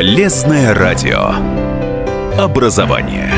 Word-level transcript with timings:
Полезное 0.00 0.72
радио. 0.72 1.34
Образование. 2.42 3.30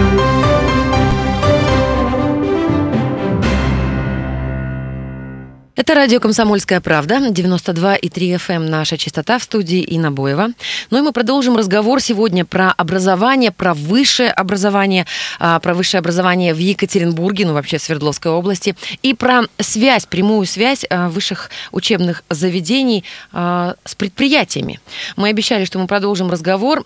Это 5.75 5.95
радио 5.95 6.21
«Комсомольская 6.21 6.83
правда», 6.83 7.31
92,3 7.31 8.03
FM 8.03 8.57
эм, 8.57 8.67
наша 8.67 8.99
частота 8.99 9.39
в 9.39 9.43
студии 9.43 9.81
Инна 9.81 10.13
Боева. 10.13 10.49
Ну 10.91 10.99
и 10.99 11.01
мы 11.01 11.13
продолжим 11.13 11.57
разговор 11.57 12.03
сегодня 12.03 12.45
про 12.45 12.73
образование, 12.73 13.53
про 13.53 13.73
высшее 13.73 14.31
образование, 14.31 15.07
а, 15.39 15.59
про 15.61 15.73
высшее 15.73 16.01
образование 16.01 16.53
в 16.53 16.59
Екатеринбурге, 16.59 17.47
ну 17.47 17.55
вообще 17.55 17.79
в 17.79 17.83
Свердловской 17.83 18.31
области, 18.31 18.77
и 19.03 19.15
про 19.15 19.45
связь, 19.61 20.05
прямую 20.05 20.45
связь 20.45 20.85
а, 20.91 21.09
высших 21.09 21.49
учебных 21.71 22.23
заведений 22.29 23.05
а, 23.33 23.77
с 23.87 23.95
предприятиями. 23.95 24.79
Мы 25.17 25.31
обещали, 25.31 25.65
что 25.65 25.79
мы 25.79 25.87
продолжим 25.87 26.31
разговор 26.31 26.85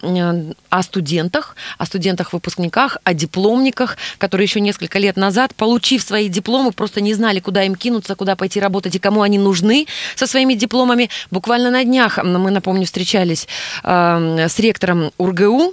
о 0.71 0.83
студентах, 0.85 1.57
о 1.77 1.87
студентах-выпускниках, 1.87 2.99
о 3.03 3.15
дипломниках, 3.15 3.97
которые 4.19 4.45
еще 4.45 4.61
несколько 4.61 5.01
лет 5.01 5.17
назад, 5.17 5.57
получив 5.57 6.05
свои 6.05 6.29
дипломы, 6.29 6.71
просто 6.71 7.01
не 7.01 7.15
знали, 7.15 7.41
куда 7.41 7.65
им 7.65 7.75
кинуться, 7.75 8.15
куда 8.15 8.37
пойти 8.37 8.61
работать 8.61 8.76
работать 8.77 8.95
и 8.95 8.99
кому 8.99 9.23
они 9.23 9.39
нужны 9.39 9.87
со 10.17 10.27
своими 10.27 10.55
дипломами. 10.55 11.09
Буквально 11.31 11.71
на 11.71 11.85
днях 11.85 12.19
мы, 12.23 12.51
напомню, 12.51 12.85
встречались 12.85 13.49
э, 13.83 14.49
с 14.49 14.59
ректором 14.59 15.13
УрГУ, 15.19 15.73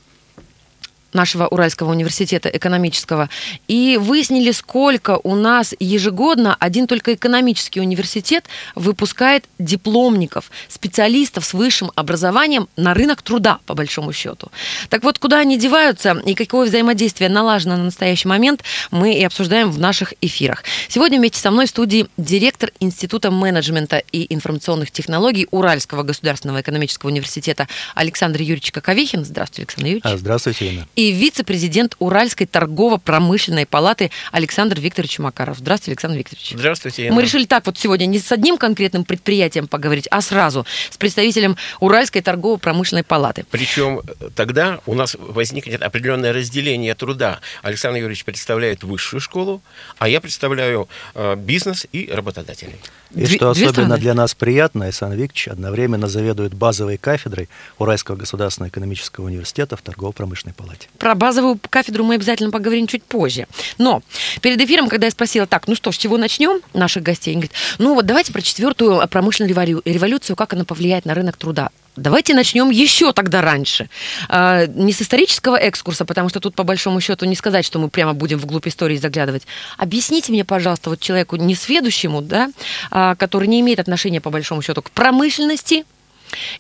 нашего 1.14 1.48
Уральского 1.48 1.92
университета 1.92 2.50
экономического, 2.50 3.30
и 3.68 3.98
выяснили, 4.00 4.52
сколько 4.52 5.20
у 5.24 5.36
нас 5.36 5.74
ежегодно 5.80 6.56
один 6.60 6.88
только 6.88 7.14
экономический 7.14 7.80
университет 7.80 8.46
выпускает 8.76 9.46
дипломников, 9.60 10.52
специалистов 10.68 11.46
с 11.46 11.54
высшим 11.54 11.92
образованием 11.96 12.68
на 12.76 12.94
рынок 12.94 13.22
труда, 13.22 13.60
по 13.66 13.74
большому 13.74 14.14
счету. 14.14 14.52
Так 14.90 15.04
вот, 15.04 15.20
куда 15.20 15.40
они 15.40 15.58
деваются 15.58 16.22
и 16.26 16.34
какое 16.34 16.68
взаимодействие 16.68 17.30
налажено 17.30 17.78
на 17.78 17.84
настоящий 17.84 18.28
момент, 18.28 18.64
мы 18.92 19.14
и 19.14 19.24
обсуждаем 19.24 19.72
в 19.72 19.80
наших 19.80 20.14
эфирах. 20.22 20.64
Сегодня 20.88 21.20
вместе 21.20 21.40
со 21.40 21.52
мной 21.52 21.66
в 21.66 21.70
студии 21.70 22.08
директор 22.18 22.72
Института 22.80 23.32
менеджмента 23.32 24.04
и 24.12 24.34
информационных 24.34 24.92
технологий 24.92 25.48
Уральского 25.52 26.04
государственного 26.04 26.62
экономического 26.62 27.10
университета 27.10 27.68
Александр 27.96 28.42
Юрьевич 28.42 28.72
Коковихин. 28.72 29.26
Здравствуйте, 29.26 29.64
Александр 29.64 29.88
Юрьевич. 29.88 30.04
А, 30.06 30.18
здравствуйте, 30.18 30.70
Инна 30.70 30.88
и 30.96 31.03
вице-президент 31.12 31.96
Уральской 32.00 32.48
торгово-промышленной 32.48 33.66
палаты 33.66 34.12
Александр 34.32 34.80
Викторович 34.80 35.20
Макаров. 35.20 35.58
Здравствуйте, 35.58 35.92
Александр 35.92 36.18
Викторович. 36.18 36.54
Здравствуйте. 36.56 37.06
Инна. 37.08 37.16
Мы 37.16 37.24
решили 37.24 37.46
так 37.46 37.66
вот 37.66 37.78
сегодня 37.78 38.06
не 38.06 38.20
с 38.20 38.32
одним 38.32 38.58
конкретным 38.58 39.04
предприятием 39.04 39.68
поговорить, 39.68 40.08
а 40.12 40.22
сразу 40.22 40.66
с 40.90 40.98
представителем 40.98 41.58
Уральской 41.80 42.22
торгово-промышленной 42.22 43.04
палаты. 43.04 43.46
Причем 43.50 44.02
тогда 44.36 44.80
у 44.86 44.94
нас 44.94 45.16
возникнет 45.20 45.82
определенное 45.82 46.34
разделение 46.34 46.96
труда. 46.96 47.40
Александр 47.62 48.00
Юрьевич 48.00 48.26
представляет 48.26 48.84
высшую 48.84 49.20
школу, 49.22 49.62
а 49.98 50.08
я 50.08 50.22
представляю 50.22 50.88
э, 51.16 51.36
бизнес 51.36 51.86
и 51.92 52.10
работодателей. 52.12 52.80
И 53.16 53.26
что 53.28 53.52
особенно 53.52 53.98
для 53.98 54.14
нас 54.14 54.34
приятно, 54.34 54.86
Александр 54.86 55.16
Викторович 55.18 55.48
одновременно 55.50 56.08
заведует 56.08 56.54
базовой 56.54 56.98
кафедрой 56.98 57.50
Уральского 57.78 58.16
государственного 58.16 58.70
экономического 58.70 59.26
университета 59.26 59.78
в 59.78 59.82
торгово-промышленной 59.82 60.54
палате. 60.54 60.88
Про 60.98 61.16
базовую 61.16 61.60
кафедру 61.70 62.04
мы 62.04 62.16
обязательно 62.16 62.52
поговорим 62.52 62.88
чуть 62.88 63.04
позже. 63.04 63.48
Но 63.78 64.02
перед 64.42 64.60
эфиром, 64.60 64.90
когда 64.90 65.08
я 65.08 65.12
спросила, 65.12 65.46
так, 65.46 65.68
ну 65.68 65.76
что, 65.76 65.92
с 65.92 65.98
чего 65.98 66.18
начнем 66.18 66.62
наших 66.74 67.04
гостей, 67.04 67.32
они 67.32 67.42
говорят, 67.42 67.56
ну 67.78 67.94
вот 67.94 68.06
давайте 68.06 68.34
про 68.34 68.42
четвертую 68.42 69.08
промышленную 69.08 69.82
революцию, 69.86 70.36
как 70.36 70.54
она 70.54 70.66
повлияет 70.66 71.06
на 71.06 71.14
рынок 71.14 71.38
труда. 71.38 71.70
Давайте 71.96 72.34
начнем 72.34 72.72
еще 72.72 73.14
тогда 73.14 73.42
раньше. 73.42 73.88
А, 74.28 74.66
не 74.66 74.92
с 74.92 75.02
исторического 75.02 75.56
экскурса, 75.56 76.06
потому 76.06 76.30
что 76.30 76.40
тут 76.40 76.56
по 76.56 76.64
большому 76.64 77.00
счету 77.02 77.26
не 77.26 77.36
сказать, 77.36 77.66
что 77.66 77.78
мы 77.78 77.90
прямо 77.90 78.14
будем 78.14 78.40
вглубь 78.40 78.68
истории 78.68 78.98
заглядывать. 78.98 79.44
Объясните 79.78 80.32
мне, 80.32 80.44
пожалуйста, 80.44 80.90
вот 80.90 81.00
человеку 81.00 81.36
несведущему, 81.36 82.22
да, 82.22 82.50
а, 82.90 83.16
который 83.16 83.48
не 83.48 83.60
имеет 83.62 83.80
отношения 83.80 84.22
по 84.22 84.32
большому 84.32 84.64
счету 84.64 84.82
к 84.82 84.90
промышленности 84.90 85.86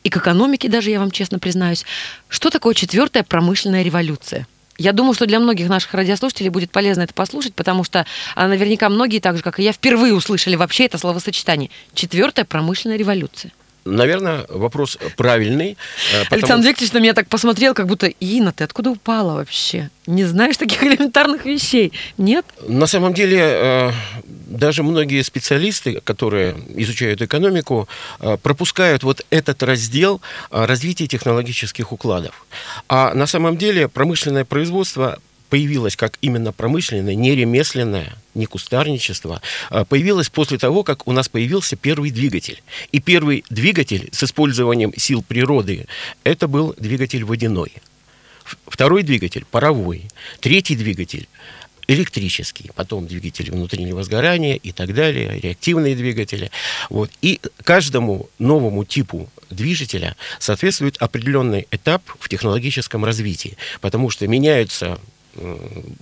и 0.04 0.10
к 0.10 0.18
экономике 0.18 0.70
даже, 0.70 0.92
я 0.92 1.00
вам 1.00 1.10
честно 1.10 1.40
признаюсь, 1.40 1.84
что 2.30 2.52
такое 2.52 2.76
четвертая 2.76 3.24
промышленная 3.24 3.82
революция? 3.82 4.48
Я 4.78 4.92
думаю, 4.92 5.14
что 5.14 5.26
для 5.26 5.40
многих 5.40 5.68
наших 5.68 5.94
радиослушателей 5.96 6.50
будет 6.50 6.72
полезно 6.72 7.02
это 7.04 7.14
послушать, 7.14 7.56
потому 7.56 7.84
что 7.84 8.06
а, 8.36 8.48
наверняка 8.48 8.88
многие, 8.90 9.20
так 9.20 9.38
же, 9.38 9.42
как 9.42 9.60
и 9.60 9.64
я, 9.64 9.72
впервые 9.72 10.14
услышали 10.14 10.56
вообще 10.56 10.86
это 10.86 11.00
словосочетание. 11.00 11.72
Четвертая 11.96 12.46
промышленная 12.46 12.98
революция. 12.98 13.52
Наверное, 13.86 14.46
вопрос 14.50 14.98
правильный. 15.18 15.78
Э, 16.14 16.24
потому... 16.24 16.40
Александр 16.40 16.68
Викторович 16.70 16.94
на 16.94 17.00
меня 17.00 17.14
так 17.14 17.28
посмотрел, 17.28 17.74
как 17.74 17.88
будто, 17.88 18.08
Инна, 18.08 18.54
ты 18.54 18.64
откуда 18.64 18.92
упала 18.92 19.36
вообще? 19.36 19.90
Не 20.08 20.24
знаешь 20.24 20.58
таких 20.58 20.84
элементарных 20.84 21.46
вещей? 21.46 21.92
Нет? 22.18 22.46
На 22.68 22.88
самом 22.88 23.14
деле, 23.14 23.40
э, 23.40 23.92
даже 24.48 24.84
многие 24.84 25.22
специалисты, 25.22 26.00
которые 26.02 26.56
изучают 26.76 27.22
экономику, 27.22 27.90
э, 28.20 28.38
пропускают 28.42 29.04
вот 29.04 29.26
этот 29.30 29.64
раздел 29.64 30.22
развития 30.50 31.08
технологических 31.08 31.92
укладов. 31.92 32.46
А 32.88 33.14
на 33.14 33.28
самом 33.28 33.58
деле 33.58 33.88
промышленное 33.90 34.46
производство 34.46 35.20
появилась 35.54 35.96
как 35.96 36.18
именно 36.22 36.52
промышленное, 36.52 37.14
не 37.14 37.36
ремесленное, 37.36 38.18
не 38.34 38.48
кустарничество, 38.48 39.40
а 39.70 39.86
появилась 39.86 40.28
после 40.28 40.58
того, 40.58 40.84
как 40.84 41.08
у 41.08 41.12
нас 41.12 41.30
появился 41.30 41.76
первый 41.76 42.10
двигатель. 42.10 42.64
И 42.92 43.00
первый 43.00 43.46
двигатель 43.52 44.10
с 44.12 44.24
использованием 44.24 44.92
сил 44.98 45.22
природы, 45.22 45.86
это 46.24 46.48
был 46.48 46.74
двигатель 46.80 47.24
водяной. 47.24 47.72
Второй 48.66 49.04
двигатель– 49.04 49.46
паровой. 49.52 50.06
Третий 50.40 50.76
двигатель 50.76 51.28
электрический, 51.88 52.72
потом 52.74 53.06
двигатели 53.06 53.52
внутреннего 53.52 54.04
сгорания 54.04 54.56
и 54.56 54.72
так 54.72 54.96
далее, 54.96 55.40
реактивные 55.40 55.96
двигатели. 55.96 56.50
Вот. 56.90 57.12
И 57.22 57.40
каждому 57.64 58.28
новому 58.40 58.86
типу 58.86 59.30
движителя 59.52 60.16
соответствует 60.40 60.98
определенный 60.98 61.68
этап 61.70 62.02
в 62.20 62.28
технологическом 62.28 63.06
развитии, 63.06 63.58
потому 63.82 64.10
что 64.10 64.28
меняются 64.28 65.00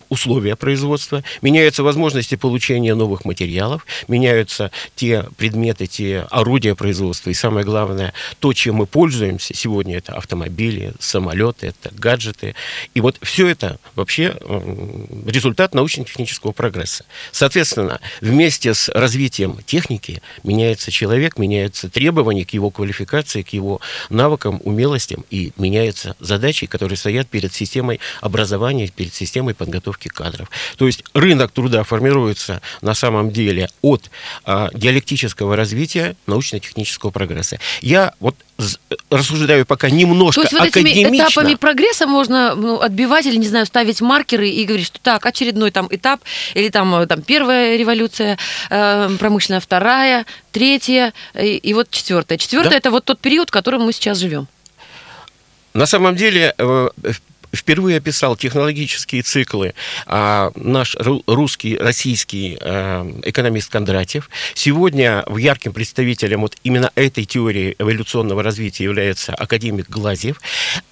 условия 0.09 0.55
производства, 0.55 1.23
меняются 1.41 1.83
возможности 1.83 2.35
получения 2.35 2.95
новых 2.95 3.25
материалов, 3.25 3.85
меняются 4.07 4.71
те 4.95 5.25
предметы, 5.37 5.87
те 5.87 6.27
орудия 6.29 6.75
производства, 6.75 7.29
и 7.29 7.33
самое 7.33 7.65
главное, 7.65 8.13
то, 8.39 8.53
чем 8.53 8.75
мы 8.75 8.85
пользуемся 8.85 9.53
сегодня, 9.53 9.97
это 9.97 10.13
автомобили, 10.13 10.93
самолеты, 10.99 11.67
это 11.67 11.93
гаджеты. 11.95 12.55
И 12.93 13.01
вот 13.01 13.17
все 13.21 13.47
это 13.47 13.79
вообще 13.95 14.35
э, 14.39 15.05
результат 15.27 15.73
научно-технического 15.73 16.51
прогресса. 16.51 17.05
Соответственно, 17.31 17.99
вместе 18.19 18.73
с 18.73 18.89
развитием 18.89 19.59
техники 19.65 20.21
меняется 20.43 20.91
человек, 20.91 21.37
меняются 21.37 21.89
требования 21.89 22.45
к 22.45 22.51
его 22.51 22.69
квалификации, 22.69 23.41
к 23.43 23.49
его 23.49 23.81
навыкам, 24.09 24.61
умелостям, 24.63 25.25
и 25.29 25.51
меняются 25.57 26.15
задачи, 26.19 26.65
которые 26.65 26.97
стоят 26.97 27.27
перед 27.27 27.53
системой 27.53 27.99
образования, 28.21 28.87
перед 28.87 29.13
системой 29.13 29.20
подготовки 29.53 30.07
кадров. 30.07 30.49
То 30.77 30.87
есть 30.87 31.03
рынок 31.13 31.51
труда 31.51 31.83
формируется 31.83 32.61
на 32.81 32.93
самом 32.93 33.31
деле 33.31 33.69
от 33.81 34.09
а, 34.45 34.69
диалектического 34.73 35.55
развития 35.55 36.15
научно-технического 36.27 37.11
прогресса. 37.11 37.59
Я 37.81 38.13
вот 38.19 38.35
рассуждаю 39.09 39.65
пока 39.65 39.89
немножко 39.89 40.41
То 40.41 40.47
есть 40.47 40.53
вот 40.53 40.67
этими 40.67 41.17
этапами 41.17 41.55
прогресса 41.55 42.07
можно 42.07 42.55
ну, 42.55 42.79
отбивать 42.79 43.25
или, 43.25 43.37
не 43.37 43.47
знаю, 43.47 43.65
ставить 43.65 44.01
маркеры 44.01 44.49
и 44.49 44.65
говорить, 44.65 44.87
что 44.87 44.99
так, 44.99 45.25
очередной 45.25 45.71
там 45.71 45.87
этап, 45.89 46.21
или 46.53 46.69
там, 46.69 46.93
э, 46.95 47.07
там 47.07 47.21
первая 47.21 47.77
революция 47.77 48.37
э, 48.69 49.09
промышленная, 49.19 49.59
вторая, 49.59 50.25
третья, 50.51 51.13
и, 51.39 51.57
и 51.57 51.73
вот 51.73 51.89
четвертая. 51.89 52.37
Четвертая 52.37 52.71
да? 52.71 52.77
это 52.77 52.91
вот 52.91 53.05
тот 53.05 53.19
период, 53.19 53.49
в 53.49 53.51
котором 53.51 53.83
мы 53.83 53.93
сейчас 53.93 54.17
живем. 54.17 54.47
На 55.73 55.85
самом 55.85 56.16
деле, 56.16 56.53
э, 56.57 56.90
впервые 57.53 57.97
описал 57.97 58.35
технологические 58.35 59.21
циклы 59.21 59.73
а, 60.05 60.51
наш 60.55 60.95
русский, 61.27 61.77
российский 61.77 62.57
а, 62.59 63.09
экономист 63.23 63.71
Кондратьев. 63.71 64.29
Сегодня 64.53 65.23
ярким 65.37 65.73
представителем 65.73 66.41
вот 66.41 66.55
именно 66.63 66.91
этой 66.95 67.25
теории 67.25 67.75
эволюционного 67.77 68.43
развития 68.43 68.85
является 68.85 69.33
академик 69.33 69.89
Глазьев. 69.89 70.41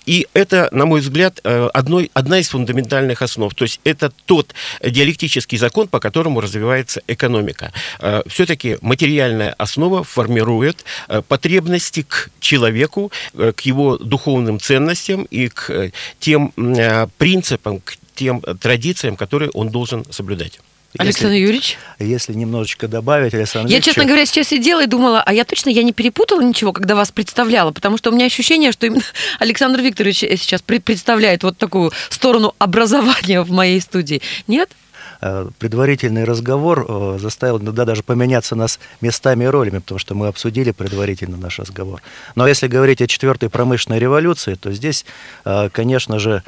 И 0.05 0.27
это, 0.33 0.69
на 0.71 0.85
мой 0.85 1.01
взгляд, 1.01 1.39
э, 1.43 1.69
одной, 1.73 2.09
одна 2.13 2.39
из 2.39 2.49
фундаментальных 2.49 3.21
основ. 3.21 3.53
То 3.53 3.63
есть 3.63 3.79
это 3.83 4.11
тот 4.25 4.53
диалектический 4.83 5.57
закон, 5.57 5.87
по 5.87 5.99
которому 5.99 6.41
развивается 6.41 7.01
экономика. 7.07 7.71
Э, 7.99 8.23
Все-таки 8.27 8.77
материальная 8.81 9.53
основа 9.53 10.03
формирует 10.03 10.83
потребности 11.27 12.05
к 12.07 12.29
человеку, 12.39 13.11
к 13.33 13.61
его 13.61 13.97
духовным 13.97 14.59
ценностям 14.59 15.23
и 15.25 15.49
к 15.49 15.91
тем 16.19 16.48
Э, 16.57 17.07
принципам, 17.17 17.79
к 17.79 17.97
тем 18.15 18.41
традициям, 18.41 19.15
которые 19.15 19.49
он 19.51 19.69
должен 19.69 20.05
соблюдать. 20.11 20.59
Александр 20.97 21.33
если, 21.33 21.45
Юрьевич? 21.45 21.77
Если 21.99 22.33
немножечко 22.33 22.87
добавить, 22.87 23.33
Александр 23.35 23.71
Я, 23.71 23.79
честно 23.79 24.05
говоря, 24.05 24.25
сейчас 24.25 24.47
сидела 24.47 24.83
и 24.83 24.87
думала, 24.87 25.21
а 25.23 25.33
я 25.33 25.45
точно 25.45 25.69
я 25.69 25.83
не 25.83 25.93
перепутала 25.93 26.41
ничего, 26.41 26.73
когда 26.73 26.95
вас 26.95 27.11
представляла, 27.11 27.71
потому 27.71 27.97
что 27.97 28.09
у 28.09 28.13
меня 28.13 28.25
ощущение, 28.25 28.71
что 28.71 28.87
именно 28.87 29.03
Александр 29.39 29.81
Викторович 29.81 30.19
сейчас 30.19 30.63
представляет 30.63 31.43
вот 31.43 31.57
такую 31.57 31.91
сторону 32.09 32.55
образования 32.57 33.41
в 33.41 33.51
моей 33.51 33.79
студии. 33.81 34.21
Нет? 34.47 34.71
Э, 35.21 35.49
предварительный 35.59 36.23
разговор 36.23 36.85
э, 36.87 37.17
заставил 37.19 37.59
иногда 37.59 37.83
даже 37.83 38.03
поменяться 38.03 38.55
нас 38.55 38.79
местами 39.01 39.43
и 39.43 39.47
ролями, 39.47 39.79
потому 39.79 39.99
что 39.99 40.15
мы 40.15 40.27
обсудили 40.27 40.71
предварительно 40.71 41.35
наш 41.35 41.59
разговор. 41.59 42.01
Но 42.35 42.47
если 42.47 42.67
говорить 42.67 43.01
о 43.01 43.07
четвертой 43.07 43.49
промышленной 43.49 43.99
революции, 43.99 44.53
то 44.55 44.71
здесь, 44.71 45.05
э, 45.43 45.69
конечно 45.71 46.19
же, 46.19 46.43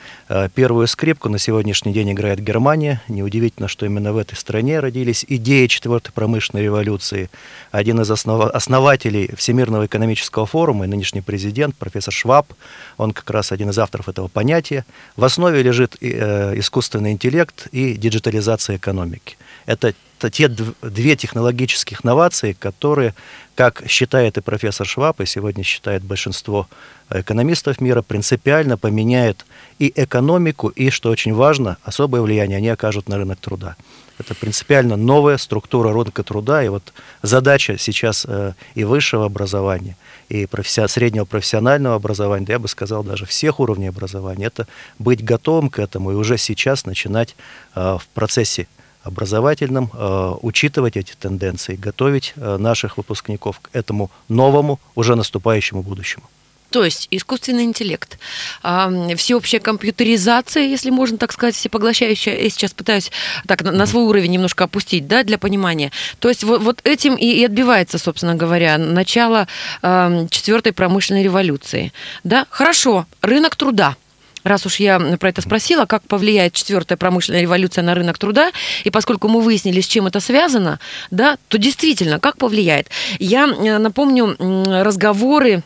первую 0.54 0.88
скрипку 0.88 1.28
на 1.28 1.38
сегодняшний 1.38 1.92
день 1.92 2.14
играет 2.14 2.40
Германия. 2.40 3.02
Неудивительно, 3.10 3.68
что 3.68 3.86
именно 3.86 4.14
в 4.14 4.18
этой 4.18 4.36
стране 4.36 4.80
родились 4.80 5.26
идеи 5.28 5.68
четвертой 5.68 6.14
промышленной 6.14 6.64
революции. 6.64 7.30
Один 7.72 8.00
из 8.00 8.10
основ... 8.10 8.50
основателей 8.54 9.32
Всемирного 9.36 9.88
экономического 9.88 10.46
форума 10.46 10.86
и 10.86 10.88
нынешний 10.88 11.22
президент, 11.22 11.76
профессор 11.76 12.14
Шваб, 12.14 12.54
он 12.98 13.12
как 13.12 13.30
раз 13.30 13.52
один 13.52 13.72
из 13.72 13.80
авторов 13.80 14.08
этого 14.08 14.30
понятия. 14.30 14.86
В 15.18 15.26
основе 15.26 15.62
лежит 15.62 15.98
искусственный 16.02 17.12
интеллект 17.12 17.68
и 17.72 17.96
диджитализация 17.96 18.61
трансформации 18.62 18.76
экономики. 18.76 19.38
Это 19.66 19.94
те 20.30 20.48
две 20.48 21.16
технологических 21.16 22.04
новации, 22.04 22.54
которые, 22.54 23.16
как 23.56 23.84
считает 23.88 24.38
и 24.38 24.42
профессор 24.42 24.86
Шваб, 24.86 25.22
и 25.22 25.26
сегодня 25.26 25.64
считает 25.64 26.04
большинство 26.04 26.68
экономистов 27.10 27.82
мира, 27.82 28.02
принципиально 28.02 28.78
поменяют 28.78 29.46
и 29.80 29.92
экономику, 29.96 30.70
и, 30.70 30.90
что 30.90 31.10
очень 31.10 31.34
важно, 31.34 31.78
особое 31.84 32.22
влияние 32.22 32.58
они 32.58 32.70
окажут 32.70 33.10
на 33.10 33.18
рынок 33.18 33.40
труда. 33.40 33.76
Это 34.20 34.36
принципиально 34.36 34.98
новая 34.98 35.38
структура 35.38 35.92
рынка 35.92 36.24
труда, 36.24 36.64
и 36.64 36.70
вот 36.70 36.94
задача 37.24 37.78
сейчас 37.80 38.26
э, 38.28 38.54
и 38.76 38.84
высшего 38.84 39.26
образования, 39.26 39.98
и 40.30 40.46
профессия, 40.46 40.88
среднего 40.88 41.26
профессионального 41.26 41.96
образования, 41.96 42.46
да 42.46 42.54
я 42.54 42.60
бы 42.60 42.68
сказал, 42.68 43.04
даже 43.04 43.26
всех 43.26 43.60
уровней 43.60 43.88
образования, 43.88 44.46
это 44.46 44.68
быть 45.00 45.24
готовым 45.24 45.70
к 45.70 45.80
этому 45.80 46.12
и 46.12 46.16
уже 46.16 46.38
сейчас 46.38 46.86
начинать 46.86 47.36
э, 47.74 47.98
в 48.00 48.08
процессе 48.14 48.68
образовательном 49.04 49.90
э, 49.94 50.34
учитывать 50.42 50.98
эти 50.98 51.14
тенденции, 51.14 51.76
готовить 51.76 52.34
наших 52.36 52.98
выпускников 52.98 53.60
к 53.60 53.70
этому 53.74 54.10
новому, 54.30 54.80
уже 54.96 55.16
наступающему 55.16 55.82
будущему. 55.84 56.24
То 56.70 56.86
есть 56.86 57.10
искусственный 57.12 57.64
интеллект, 57.64 58.18
всеобщая 58.62 59.60
компьютеризация, 59.60 60.64
если 60.64 60.90
можно 60.90 61.18
так 61.18 61.34
сказать, 61.34 61.54
всепоглощающая, 61.54 62.38
я 62.38 62.50
сейчас 62.50 62.72
пытаюсь 62.72 63.12
так 63.46 63.62
на 63.62 63.86
свой 63.86 64.06
уровень 64.06 64.32
немножко 64.32 64.64
опустить, 64.64 65.06
да, 65.06 65.24
для 65.24 65.38
понимания. 65.38 65.92
То 66.20 66.30
есть 66.30 66.46
вот, 66.46 66.62
вот 66.62 66.80
этим 66.86 67.16
и 67.16 67.44
отбивается, 67.44 67.98
собственно 67.98 68.36
говоря, 68.36 68.78
начало 68.78 69.50
четвертой 69.82 70.72
промышленной 70.72 71.24
революции. 71.24 71.92
Да, 72.24 72.48
хорошо, 72.50 73.06
рынок 73.22 73.58
труда. 73.58 73.98
Раз 74.44 74.66
уж 74.66 74.78
я 74.78 75.00
про 75.00 75.30
это 75.30 75.42
спросила, 75.42 75.86
как 75.86 76.04
повлияет 76.04 76.54
четвертая 76.54 76.98
промышленная 76.98 77.42
революция 77.42 77.84
на 77.84 77.96
рынок 77.96 78.18
труда, 78.18 78.52
и 78.84 78.90
поскольку 78.90 79.28
мы 79.28 79.42
выяснили, 79.42 79.82
с 79.82 79.88
чем 79.88 80.08
это 80.08 80.20
связано, 80.20 80.80
да, 81.12 81.38
то 81.48 81.58
действительно, 81.58 82.20
как 82.20 82.38
повлияет? 82.38 82.90
Я 83.20 83.48
э, 83.48 83.78
напомню 83.78 84.36
разговоры 84.84 85.64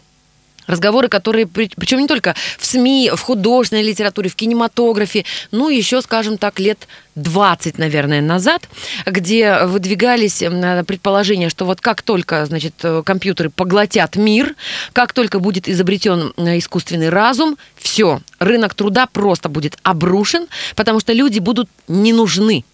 Разговоры, 0.67 1.07
которые, 1.07 1.47
причем 1.47 1.99
не 1.99 2.07
только 2.07 2.35
в 2.57 2.65
СМИ, 2.65 3.11
в 3.15 3.21
художественной 3.21 3.83
литературе, 3.83 4.29
в 4.29 4.35
кинематографе, 4.35 5.25
ну, 5.51 5.69
еще, 5.69 6.01
скажем 6.01 6.37
так, 6.37 6.59
лет 6.59 6.87
20, 7.15 7.77
наверное, 7.77 8.21
назад, 8.21 8.67
где 9.05 9.63
выдвигались 9.63 10.39
предположения, 10.85 11.49
что 11.49 11.65
вот 11.65 11.81
как 11.81 12.01
только, 12.01 12.45
значит, 12.45 12.73
э, 12.83 13.03
компьютеры 13.05 13.49
поглотят 13.49 14.17
мир, 14.17 14.55
как 14.91 15.13
только 15.13 15.39
будет 15.39 15.69
изобретен 15.69 16.33
искусственный 16.37 17.09
разум, 17.09 17.57
все, 17.77 18.21
рынок 18.39 18.73
труда 18.73 19.07
просто 19.07 19.47
будет 19.47 19.77
обрушен, 19.83 20.47
потому 20.75 20.99
что 20.99 21.13
люди 21.13 21.39
будут 21.39 21.69
не 21.87 22.11
нужны. 22.11 22.65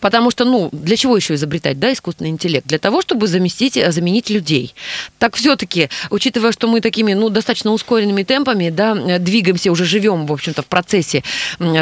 Потому 0.00 0.30
что, 0.30 0.44
ну, 0.44 0.68
для 0.72 0.96
чего 0.96 1.16
еще 1.16 1.34
изобретать, 1.34 1.78
да, 1.78 1.92
искусственный 1.92 2.30
интеллект? 2.30 2.66
Для 2.66 2.78
того, 2.78 3.02
чтобы 3.02 3.26
заместить, 3.26 3.76
э, 3.76 3.92
заменить 3.92 4.30
людей. 4.30 4.74
Так 5.18 5.36
все-таки, 5.36 5.88
учитывая, 6.10 6.52
что 6.52 6.68
мы 6.68 6.80
такими, 6.80 7.14
ну, 7.14 7.28
достаточно 7.28 7.72
ускоренными 7.72 8.22
темпами, 8.22 8.70
да, 8.70 8.96
э, 8.96 9.18
двигаемся, 9.18 9.70
уже 9.70 9.84
живем, 9.84 10.26
в 10.26 10.32
общем-то, 10.32 10.62
в 10.62 10.66
процессе 10.66 11.22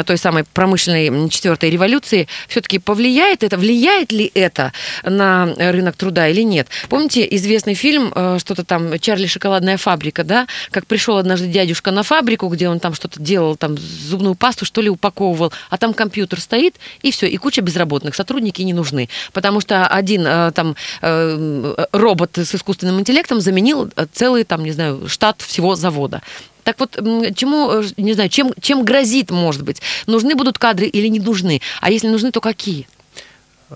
той 0.05 0.17
самой 0.17 0.43
промышленной 0.43 1.29
четвертой 1.29 1.69
революции, 1.69 2.27
все-таки 2.47 2.79
повлияет 2.79 3.43
это, 3.43 3.57
влияет 3.57 4.11
ли 4.11 4.31
это 4.33 4.73
на 5.03 5.53
рынок 5.57 5.95
труда 5.95 6.27
или 6.27 6.41
нет? 6.41 6.67
Помните 6.89 7.27
известный 7.31 7.73
фильм, 7.73 8.11
э, 8.15 8.37
что-то 8.39 8.63
там, 8.63 8.99
Чарли 8.99 9.27
шоколадная 9.27 9.77
фабрика, 9.77 10.23
да, 10.23 10.47
как 10.71 10.87
пришел 10.87 11.17
однажды 11.17 11.47
дядюшка 11.47 11.91
на 11.91 12.03
фабрику, 12.03 12.47
где 12.47 12.69
он 12.69 12.79
там 12.79 12.93
что-то 12.93 13.19
делал, 13.19 13.55
там 13.55 13.77
зубную 13.77 14.35
пасту, 14.35 14.65
что 14.65 14.81
ли, 14.81 14.89
упаковывал, 14.89 15.51
а 15.69 15.77
там 15.77 15.93
компьютер 15.93 16.39
стоит, 16.39 16.75
и 17.01 17.11
все, 17.11 17.27
и 17.27 17.37
куча 17.37 17.61
безработных 17.61 17.84
безработных, 17.85 18.15
сотрудники 18.15 18.63
не 18.63 18.73
нужны. 18.73 19.09
Потому 19.33 19.61
что 19.61 19.87
один 19.87 20.25
э, 20.27 20.51
там 20.51 20.75
э, 21.01 21.85
робот 21.91 22.37
с 22.37 22.55
искусственным 22.55 22.99
интеллектом 22.99 23.41
заменил 23.41 23.89
э, 23.95 24.07
целый, 24.11 24.43
там, 24.43 24.63
не 24.63 24.71
знаю, 24.71 25.07
штат 25.07 25.41
всего 25.41 25.75
завода. 25.75 26.21
Так 26.63 26.79
вот, 26.79 26.95
чему, 27.35 27.83
не 27.97 28.13
знаю, 28.13 28.29
чем, 28.29 28.53
чем 28.59 28.83
грозит, 28.83 29.31
может 29.31 29.61
быть? 29.61 29.81
Нужны 30.07 30.35
будут 30.35 30.57
кадры 30.57 30.87
или 30.87 31.07
не 31.09 31.19
нужны? 31.19 31.61
А 31.81 31.91
если 31.91 32.07
нужны, 32.07 32.31
то 32.31 32.41
какие? 32.41 32.87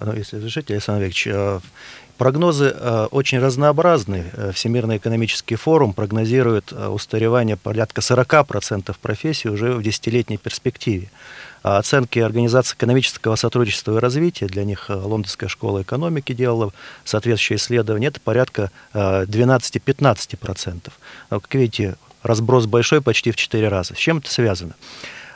Ну, 0.02 0.14
если 0.16 0.38
разрешите, 0.38 0.74
Александр 0.74 1.06
Викторович, 1.06 1.62
Прогнозы 2.20 2.70
очень 3.12 3.40
разнообразны. 3.40 4.26
Всемирный 4.54 4.98
экономический 4.98 5.56
форум 5.56 5.94
прогнозирует 5.94 6.72
устаревание 6.72 7.56
порядка 7.56 8.02
40% 8.02 8.96
профессий 9.02 9.50
уже 9.50 9.72
в 9.72 9.82
десятилетней 9.82 10.38
перспективе. 10.38 11.10
А 11.62 11.78
оценки 11.78 12.20
Организации 12.20 12.76
экономического 12.76 13.36
сотрудничества 13.36 13.98
и 13.98 14.00
развития, 14.00 14.48
для 14.48 14.64
них 14.64 14.86
э, 14.90 14.94
Лондонская 14.94 15.50
школа 15.50 15.82
экономики 15.82 16.34
делала 16.34 16.72
соответствующее 17.04 17.58
исследование, 17.58 18.10
это 18.10 18.22
порядка 18.22 18.72
12-15%. 18.94 20.82
Э, 20.88 20.90
как 21.30 21.54
видите, 21.54 21.96
разброс 22.24 22.66
большой, 22.66 23.02
почти 23.02 23.32
в 23.32 23.36
4 23.36 23.68
раза. 23.68 23.94
С 23.94 23.98
чем 23.98 24.20
это 24.20 24.32
связано? 24.32 24.76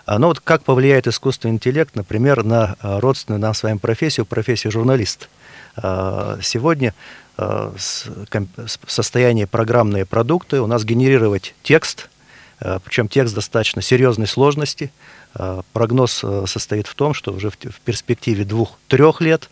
А, 0.06 0.18
ну 0.18 0.28
вот 0.28 0.40
как 0.40 0.64
повлияет 0.64 1.08
искусственный 1.08 1.56
интеллект, 1.56 1.96
например, 1.96 2.44
на 2.44 2.76
э, 2.82 3.00
родственную 3.00 3.42
нам 3.42 3.54
с 3.54 3.64
вами 3.64 3.78
профессию, 3.78 4.26
профессию 4.26 4.72
журналист. 4.72 5.30
А, 5.76 6.38
сегодня 6.42 6.94
состояние 8.86 9.48
программные 9.48 10.06
продукты 10.06 10.62
у 10.62 10.68
нас 10.68 10.86
генерировать 10.86 11.56
текст, 11.64 12.10
причем 12.60 13.08
текст 13.08 13.34
достаточно 13.34 13.82
серьезной 13.82 14.28
сложности, 14.28 14.92
прогноз 15.74 16.24
состоит 16.46 16.86
в 16.86 16.94
том, 16.94 17.16
что 17.16 17.34
уже 17.34 17.50
в 17.50 17.58
перспективе 17.58 18.46
двух-трех 18.46 19.20
лет 19.20 19.50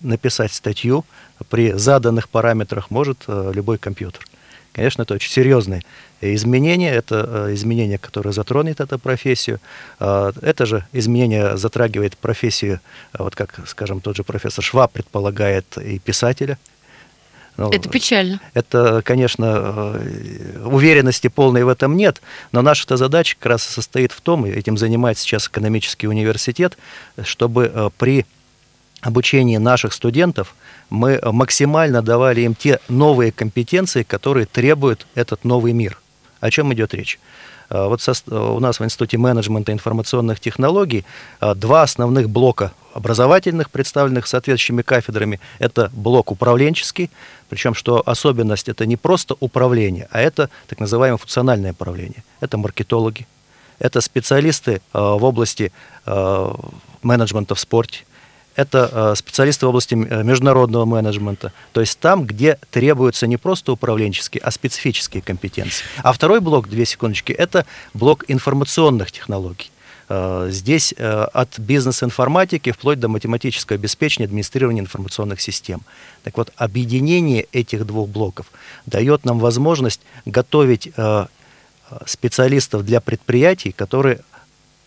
написать 0.00 0.52
статью 0.52 1.04
при 1.48 1.70
заданных 1.70 2.28
параметрах 2.28 2.90
может 2.90 3.22
любой 3.28 3.78
компьютер. 3.78 4.26
Конечно, 4.74 5.02
это 5.02 5.14
очень 5.14 5.30
серьезные 5.30 5.82
изменения, 6.20 6.92
это 6.92 7.48
изменения, 7.50 7.96
которые 7.96 8.32
затронет 8.32 8.80
эту 8.80 8.98
профессию. 8.98 9.60
Это 9.98 10.66
же 10.66 10.84
изменение 10.92 11.56
затрагивает 11.56 12.18
профессию, 12.18 12.80
вот 13.16 13.36
как, 13.36 13.60
скажем, 13.68 14.00
тот 14.00 14.16
же 14.16 14.24
профессор 14.24 14.64
Шваб 14.64 14.92
предполагает, 14.92 15.78
и 15.78 15.98
писателя, 16.00 16.58
ну, 17.56 17.70
это 17.70 17.88
печально. 17.88 18.40
Это, 18.52 19.00
конечно, 19.04 19.94
э, 19.94 20.58
уверенности 20.64 21.28
полной 21.28 21.62
в 21.62 21.68
этом 21.68 21.96
нет, 21.96 22.20
но 22.50 22.62
наша 22.62 22.96
задача 22.96 23.36
как 23.38 23.46
раз 23.46 23.62
состоит 23.62 24.10
в 24.10 24.20
том, 24.20 24.44
и 24.44 24.50
этим 24.50 24.76
занимается 24.76 25.22
сейчас 25.22 25.46
экономический 25.46 26.08
университет, 26.08 26.76
чтобы 27.22 27.70
э, 27.72 27.90
при 27.96 28.26
обучении 29.02 29.58
наших 29.58 29.92
студентов 29.92 30.56
мы 30.94 31.20
максимально 31.22 32.02
давали 32.02 32.42
им 32.42 32.54
те 32.54 32.80
новые 32.88 33.32
компетенции, 33.32 34.02
которые 34.02 34.46
требует 34.46 35.06
этот 35.14 35.44
новый 35.44 35.72
мир. 35.72 35.98
О 36.40 36.50
чем 36.50 36.72
идет 36.72 36.94
речь? 36.94 37.18
Э, 37.70 37.86
вот 37.86 38.00
у 38.30 38.60
нас 38.60 38.80
в 38.80 38.84
Институте 38.84 39.18
менеджмента 39.18 39.72
информационных 39.72 40.40
технологий 40.40 41.04
два 41.40 41.82
основных 41.82 42.30
блока 42.30 42.72
образовательных, 42.92 43.70
представленных 43.70 44.26
соответствующими 44.26 44.82
кафедрами. 44.82 45.40
Это 45.58 45.90
блок 45.92 46.30
управленческий, 46.30 47.10
причем 47.48 47.74
что 47.74 48.02
особенность 48.06 48.68
это 48.68 48.86
не 48.86 48.96
просто 48.96 49.34
управление, 49.40 50.08
а 50.12 50.20
это 50.20 50.48
так 50.68 50.78
называемое 50.78 51.18
функциональное 51.18 51.72
управление. 51.72 52.22
Это 52.40 52.56
маркетологи, 52.56 53.26
это 53.78 54.00
специалисты 54.00 54.72
э, 54.72 54.78
в 54.92 55.24
области 55.24 55.72
менеджмента 57.02 57.54
в 57.54 57.60
спорте, 57.60 58.04
это 58.56 58.90
э, 58.92 59.14
специалисты 59.16 59.66
в 59.66 59.68
области 59.70 59.94
международного 59.94 60.84
менеджмента, 60.84 61.52
то 61.72 61.80
есть 61.80 61.98
там, 61.98 62.24
где 62.24 62.58
требуются 62.70 63.26
не 63.26 63.36
просто 63.36 63.72
управленческие, 63.72 64.40
а 64.42 64.50
специфические 64.50 65.22
компетенции. 65.22 65.84
А 66.02 66.12
второй 66.12 66.40
блок, 66.40 66.68
две 66.68 66.84
секундочки, 66.86 67.32
это 67.32 67.66
блок 67.92 68.24
информационных 68.28 69.12
технологий. 69.12 69.70
Э, 70.08 70.48
здесь 70.50 70.94
э, 70.96 71.24
от 71.32 71.58
бизнес-информатики 71.58 72.72
вплоть 72.72 73.00
до 73.00 73.08
математического 73.08 73.76
обеспечения 73.76 74.26
администрирования 74.26 74.82
информационных 74.82 75.40
систем. 75.40 75.82
Так 76.22 76.36
вот, 76.36 76.52
объединение 76.56 77.46
этих 77.52 77.86
двух 77.86 78.08
блоков 78.08 78.46
дает 78.86 79.24
нам 79.24 79.38
возможность 79.38 80.00
готовить 80.26 80.90
э, 80.96 81.26
специалистов 82.06 82.84
для 82.84 83.00
предприятий, 83.00 83.72
которые 83.72 84.20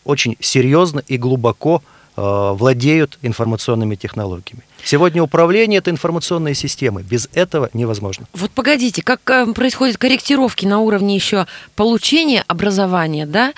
очень 0.04 0.38
серьезно 0.40 1.02
и 1.08 1.18
глубоко 1.18 1.82
владеют 2.18 3.18
информационными 3.22 3.96
технологиями. 3.96 4.64
Сегодня 4.84 5.22
управление– 5.24 5.78
это 5.80 5.92
информационные 5.92 6.56
системы. 6.56 7.04
Без 7.04 7.30
этого 7.34 7.70
невозможно. 7.74 8.26
Вот 8.34 8.52
погодите, 8.52 9.04
как 9.04 9.22
происходят 9.54 9.98
корректировки 9.98 10.66
на 10.66 10.80
уровне 10.80 11.16
еще 11.16 11.46
получения 11.76 12.44
образования, 12.48 13.26
да, 13.26 13.54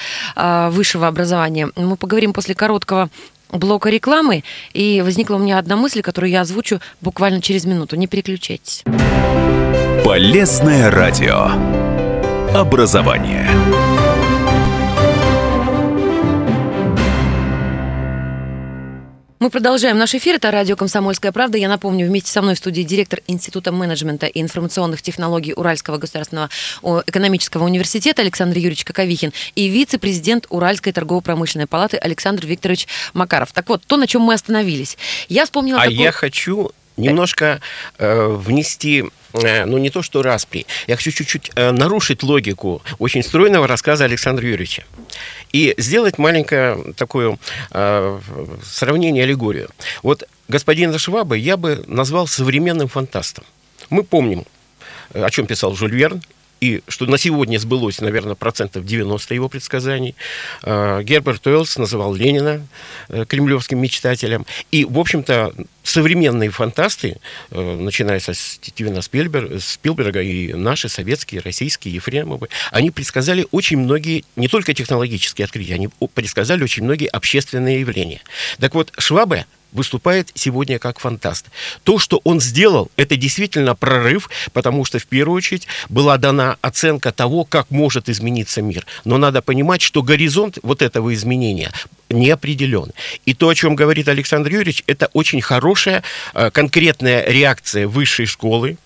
высшего 0.72 1.08
образования? 1.08 1.70
Мы 1.76 1.96
поговорим 1.96 2.34
после 2.34 2.54
короткого 2.54 3.10
блока 3.52 3.90
рекламы, 3.90 4.44
и 4.74 5.02
возникла 5.04 5.36
у 5.36 5.40
меня 5.40 5.58
одна 5.58 5.76
мысль, 5.76 6.02
которую 6.02 6.30
я 6.30 6.42
озвучу 6.42 6.82
буквально 7.02 7.42
через 7.42 7.66
минуту. 7.66 7.96
Не 7.96 8.08
переключайтесь. 8.08 8.84
Полезное 10.04 10.92
радио. 10.92 11.50
Образование. 12.54 13.50
Мы 19.40 19.50
продолжаем 19.50 19.98
наш 19.98 20.14
эфир. 20.16 20.36
Это 20.36 20.52
радио 20.52 20.76
«Комсомольская 20.76 21.32
правда». 21.32 21.58
Я 21.58 21.70
напомню, 21.70 22.06
вместе 22.06 22.30
со 22.30 22.42
мной 22.42 22.56
в 22.56 22.58
студии 22.58 22.82
директор 22.82 23.22
Института 23.26 23.72
менеджмента 23.72 24.26
и 24.26 24.42
информационных 24.42 25.02
технологий 25.02 25.54
Уральского 25.54 25.98
государственного 25.98 26.50
экономического 26.84 27.64
университета 27.64 28.22
Александр 28.22 28.58
Юрьевич 28.58 28.84
Коковихин 28.84 29.32
и 29.56 29.70
вице-президент 29.70 30.46
Уральской 30.50 30.92
торгово-промышленной 30.92 31.68
палаты 31.68 31.96
Александр 31.96 32.46
Викторович 32.48 32.90
Макаров. 33.14 33.54
Так 33.54 33.70
вот, 33.70 33.82
то, 33.88 33.96
на 33.96 34.08
чем 34.08 34.24
мы 34.24 34.34
остановились. 34.34 34.98
Я 35.30 35.46
вспомнила... 35.46 35.80
А 35.80 35.84
такой... 35.84 35.96
я 35.96 36.12
хочу 36.12 36.72
немножко 36.98 37.62
э, 37.98 38.28
внести 38.28 39.06
Э, 39.34 39.66
ну 39.66 39.78
не 39.78 39.90
то 39.90 40.02
что 40.02 40.24
распри, 40.24 40.66
я 40.88 40.96
хочу 40.96 41.12
чуть-чуть 41.12 41.52
э, 41.56 41.72
нарушить 41.72 42.24
логику 42.24 42.82
очень 42.98 43.24
стройного 43.24 43.68
рассказа 43.68 44.06
Александра 44.06 44.46
Юрьевича 44.48 44.84
и 45.52 45.74
сделать 45.78 46.18
маленькое 46.18 46.94
такое 46.96 47.38
э, 47.72 48.20
сравнение, 48.64 49.24
аллегорию. 49.24 49.70
Вот 50.04 50.24
господина 50.48 50.98
Шваба 50.98 51.36
я 51.36 51.58
бы 51.58 51.84
назвал 51.88 52.28
современным 52.28 52.88
фантастом. 52.88 53.44
Мы 53.90 54.04
помним, 54.04 54.46
о 55.14 55.30
чем 55.30 55.48
писал 55.48 55.76
Жюль 55.76 55.96
Верн, 55.96 56.22
и 56.60 56.82
что 56.88 57.06
на 57.06 57.18
сегодня 57.18 57.58
сбылось, 57.58 58.02
наверное, 58.02 58.36
процентов 58.36 58.86
90 58.86 59.34
его 59.34 59.50
предсказаний. 59.50 60.16
А, 60.64 61.02
Герберт 61.02 61.46
Уэллс 61.48 61.78
называл 61.78 62.14
Ленина 62.14 62.66
э, 63.10 63.26
кремлевским 63.26 63.80
мечтателем. 63.80 64.46
И, 64.72 64.86
в 64.86 65.00
общем-то, 65.00 65.54
современные 65.84 66.50
фантасты, 66.50 67.18
э, 67.52 67.76
начиная 67.80 68.20
со 68.20 68.34
Стивена 68.34 69.02
Спилберга, 69.02 69.60
Спилберга 69.60 70.22
и 70.22 70.54
наши 70.54 70.90
советские, 70.90 71.42
российские, 71.42 71.96
Ефремовы, 71.96 72.50
они 72.72 72.92
предсказали 72.92 73.48
очень 73.52 73.78
многие, 73.78 74.24
не 74.36 74.48
только 74.48 74.74
технологические 74.74 75.46
открытия, 75.46 75.76
они 75.76 75.90
предсказали 76.14 76.64
очень 76.64 76.84
многие 76.84 77.08
общественные 77.08 77.80
явления. 77.80 78.22
Так 78.60 78.76
вот, 78.76 78.94
Швабе 78.98 79.46
выступает 79.72 80.32
сегодня 80.34 80.80
как 80.80 81.00
фантаст. 81.00 81.48
То, 81.84 82.00
что 82.00 82.22
он 82.24 82.40
сделал, 82.42 82.90
это 82.96 83.16
действительно 83.16 83.76
прорыв, 83.76 84.30
потому 84.54 84.86
что 84.86 85.00
в 85.00 85.06
первую 85.06 85.38
очередь 85.38 85.68
была 85.90 86.18
дана 86.18 86.58
оценка 86.62 87.12
того, 87.12 87.44
как 87.44 87.72
может 87.72 88.10
измениться 88.10 88.62
мир. 88.62 88.86
Но 89.06 89.18
надо 89.18 89.42
понимать, 89.42 89.82
что 89.82 90.02
горизонт 90.02 90.58
вот 90.64 90.82
этого 90.82 91.14
изменения 91.14 91.72
не 92.10 92.30
определен. 92.30 92.92
И 93.26 93.34
то, 93.34 93.50
о 93.50 93.56
чем 93.56 93.76
говорит 93.76 94.08
Александр 94.08 94.52
Юрьевич, 94.52 94.84
это 94.88 95.10
очень 95.14 95.42
хорошая 95.42 96.04
э, 96.34 96.50
конкретная 96.52 97.26
реакция 97.28 97.88
высшей 97.88 98.26
школы, 98.26 98.78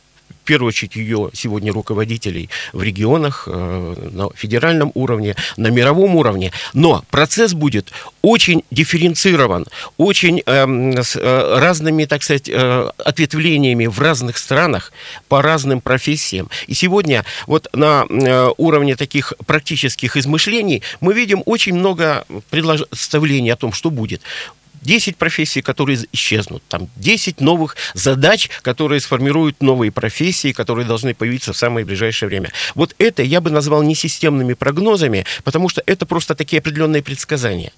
в 0.44 0.46
первую 0.46 0.70
очередь 0.70 0.98
ее 0.98 1.30
сегодня 1.34 1.72
руководителей 1.72 2.50
в 2.74 2.84
регионах, 2.84 3.48
э, 3.48 4.10
на 4.12 4.30
федеральном 4.36 4.92
уровне, 4.94 5.36
на 5.56 5.68
мировом 5.68 6.18
уровне. 6.18 6.52
Но 6.74 7.06
процесс 7.10 7.54
будет 7.54 7.92
очень 8.22 8.64
дифференцирован, 8.70 9.66
очень 9.96 10.42
эм, 10.46 10.98
с 10.98 11.16
э, 11.16 11.60
разными, 11.60 12.04
так 12.04 12.24
сказать, 12.24 12.50
э, 12.50 12.90
ответвлениями 12.98 13.86
в 13.86 13.98
разных 14.02 14.38
странах 14.38 14.92
по 15.30 15.42
разным 15.42 15.80
профессиям. 15.80 16.50
И 16.68 16.74
сегодня 16.74 17.24
вот 17.48 17.70
на 17.74 18.06
уровне 18.58 18.96
таких 18.96 19.34
практических 19.46 20.18
измышлений 20.18 20.82
мы 21.00 21.14
видим 21.14 21.42
очень 21.46 21.74
много 21.74 22.26
представлений 22.50 23.50
о 23.50 23.56
том, 23.56 23.72
что 23.72 23.90
будет. 23.90 24.22
10 24.84 25.18
профессий, 25.18 25.62
которые 25.62 26.00
исчезнут, 26.12 26.63
там 26.68 26.90
10 26.96 27.42
новых 27.42 27.75
задач, 27.94 28.50
которые 28.62 29.00
сформируют 29.00 29.62
новые 29.62 29.92
профессии, 29.92 30.52
которые 30.52 30.86
должны 30.86 31.13
появиться 31.13 31.54
в 31.54 31.58
самое 31.58 31.86
ближайшее 31.86 32.30
время. 32.30 32.52
Вот 32.75 32.96
это 32.98 33.24
я 33.24 33.42
бы 33.42 33.50
назвал 33.50 33.84
не 33.84 33.96
системными 33.96 34.54
прогнозами, 34.54 35.25
потому 35.44 35.70
что 35.70 35.82
это 35.86 36.06
просто 36.06 36.36
такие 36.36 36.60
определенные 36.60 37.02
предсказания. 37.02 37.72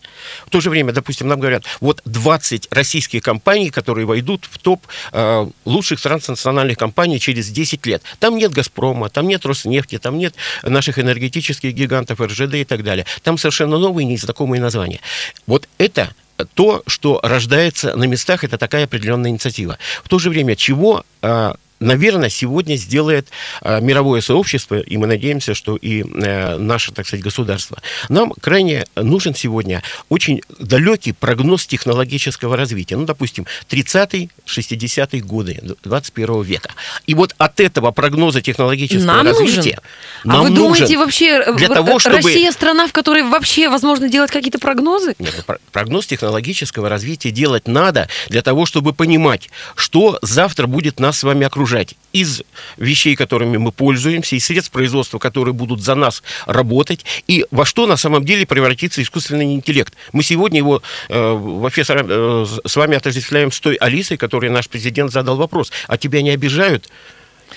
В 0.45 0.49
то 0.49 0.59
же 0.59 0.69
время, 0.69 0.91
допустим, 0.91 1.27
нам 1.27 1.39
говорят, 1.39 1.63
вот 1.79 2.01
20 2.05 2.67
российских 2.71 3.21
компаний, 3.21 3.69
которые 3.69 4.05
войдут 4.05 4.47
в 4.49 4.57
топ 4.57 4.85
э, 5.11 5.47
лучших 5.65 6.01
транснациональных 6.01 6.77
компаний 6.77 7.19
через 7.19 7.49
10 7.49 7.85
лет. 7.85 8.03
Там 8.19 8.37
нет 8.37 8.51
«Газпрома», 8.51 9.09
там 9.09 9.27
нет 9.27 9.45
«Роснефти», 9.45 9.97
там 9.97 10.17
нет 10.17 10.35
наших 10.63 10.99
энергетических 10.99 11.73
гигантов, 11.73 12.19
РЖД 12.19 12.55
и 12.55 12.63
так 12.65 12.83
далее. 12.83 13.05
Там 13.23 13.37
совершенно 13.37 13.77
новые, 13.77 14.05
незнакомые 14.05 14.61
названия. 14.61 14.99
Вот 15.47 15.67
это 15.77 16.13
то, 16.53 16.83
что 16.87 17.19
рождается 17.23 17.95
на 17.95 18.05
местах, 18.05 18.43
это 18.43 18.57
такая 18.57 18.85
определенная 18.85 19.31
инициатива. 19.31 19.77
В 20.03 20.09
то 20.09 20.19
же 20.19 20.29
время, 20.29 20.55
чего 20.55 21.03
а, 21.21 21.55
наверное, 21.79 22.29
сегодня 22.29 22.75
сделает 22.75 23.27
э, 23.61 23.81
мировое 23.81 24.21
сообщество, 24.21 24.79
и 24.79 24.97
мы 24.97 25.07
надеемся, 25.07 25.53
что 25.53 25.75
и 25.75 26.03
э, 26.03 26.57
наше, 26.57 26.91
так 26.91 27.05
сказать, 27.05 27.23
государство. 27.23 27.81
Нам 28.09 28.31
крайне 28.31 28.85
нужен 28.95 29.35
сегодня 29.35 29.83
очень 30.09 30.41
далекий 30.59 31.11
прогноз 31.11 31.65
технологического 31.65 32.55
развития. 32.55 32.97
Ну, 32.97 33.05
допустим, 33.05 33.45
30-е, 33.69 34.29
60-е 34.45 35.21
годы 35.21 35.61
21 35.83 36.41
века. 36.41 36.71
И 37.05 37.13
вот 37.13 37.35
от 37.37 37.59
этого 37.59 37.91
прогноза 37.91 38.41
технологического 38.41 39.05
нам 39.05 39.25
развития 39.25 39.55
нужен? 39.55 39.79
нам 40.23 40.39
а 40.39 40.43
вы 40.43 40.49
нужен 40.49 40.63
думаете, 40.63 40.97
вообще 40.97 41.53
для 41.53 41.69
того, 41.69 41.99
чтобы... 41.99 42.17
Россия 42.17 42.51
страна, 42.51 42.87
в 42.87 42.93
которой 42.93 43.23
вообще 43.23 43.69
возможно 43.69 44.09
делать 44.09 44.31
какие-то 44.31 44.59
прогнозы? 44.59 45.15
Нет, 45.19 45.43
ну, 45.47 45.55
прогноз 45.71 46.07
технологического 46.07 46.89
развития 46.89 47.31
делать 47.31 47.67
надо 47.67 48.07
для 48.29 48.41
того, 48.41 48.65
чтобы 48.65 48.93
понимать, 48.93 49.49
что 49.75 50.19
завтра 50.21 50.67
будет 50.67 50.99
нас 50.99 51.19
с 51.19 51.23
вами 51.23 51.45
окружать 51.45 51.64
окружать 51.65 51.95
из 52.13 52.43
вещей, 52.77 53.15
которыми 53.15 53.57
мы 53.57 53.71
пользуемся, 53.71 54.35
из 54.35 54.45
средств 54.45 54.71
производства, 54.71 55.19
которые 55.19 55.53
будут 55.53 55.81
за 55.81 55.95
нас 55.95 56.21
работать, 56.45 57.05
и 57.27 57.45
во 57.51 57.65
что 57.65 57.87
на 57.87 57.97
самом 57.97 58.23
деле 58.23 58.45
превратится 58.45 59.01
искусственный 59.01 59.53
интеллект. 59.53 59.93
Мы 60.13 60.23
сегодня 60.23 60.59
его 60.59 60.81
э, 61.09 61.33
вообще 61.33 61.83
с, 61.83 61.89
э, 61.89 62.45
с 62.65 62.75
вами 62.75 62.97
отождествляем 62.97 63.51
с 63.51 63.59
той 63.59 63.75
Алисой, 63.75 64.17
которой 64.17 64.49
наш 64.51 64.67
президент 64.67 65.11
задал 65.11 65.37
вопрос. 65.37 65.71
А 65.87 65.97
тебя 65.97 66.21
не 66.21 66.29
обижают? 66.29 66.89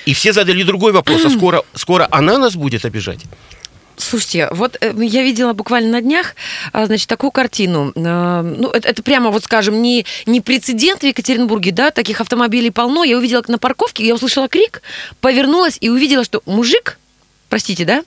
И 0.06 0.14
все 0.14 0.32
задали 0.32 0.62
другой 0.62 0.92
вопрос, 0.92 1.24
а 1.24 1.30
скоро, 1.30 1.62
скоро 1.74 2.08
она 2.10 2.38
нас 2.38 2.56
будет 2.56 2.84
обижать? 2.84 3.20
Слушайте, 3.98 4.48
вот 4.52 4.78
э, 4.80 4.92
я 4.96 5.22
видела 5.22 5.52
буквально 5.52 5.90
на 5.90 6.00
днях, 6.00 6.34
а, 6.72 6.86
значит, 6.86 7.08
такую 7.08 7.30
картину. 7.30 7.92
Э, 7.94 8.42
ну, 8.42 8.70
это, 8.70 8.88
это 8.88 9.02
прямо, 9.02 9.30
вот 9.30 9.44
скажем, 9.44 9.82
не, 9.82 10.06
не 10.26 10.40
прецедент 10.40 11.02
в 11.02 11.06
Екатеринбурге, 11.06 11.72
да, 11.72 11.90
таких 11.90 12.20
автомобилей 12.20 12.70
полно. 12.70 13.04
Я 13.04 13.18
увидела 13.18 13.42
на 13.48 13.58
парковке, 13.58 14.06
я 14.06 14.14
услышала 14.14 14.48
крик, 14.48 14.82
повернулась 15.20 15.78
и 15.80 15.90
увидела, 15.90 16.24
что 16.24 16.42
мужик 16.46 16.98
простите, 17.48 17.84
да? 17.84 18.02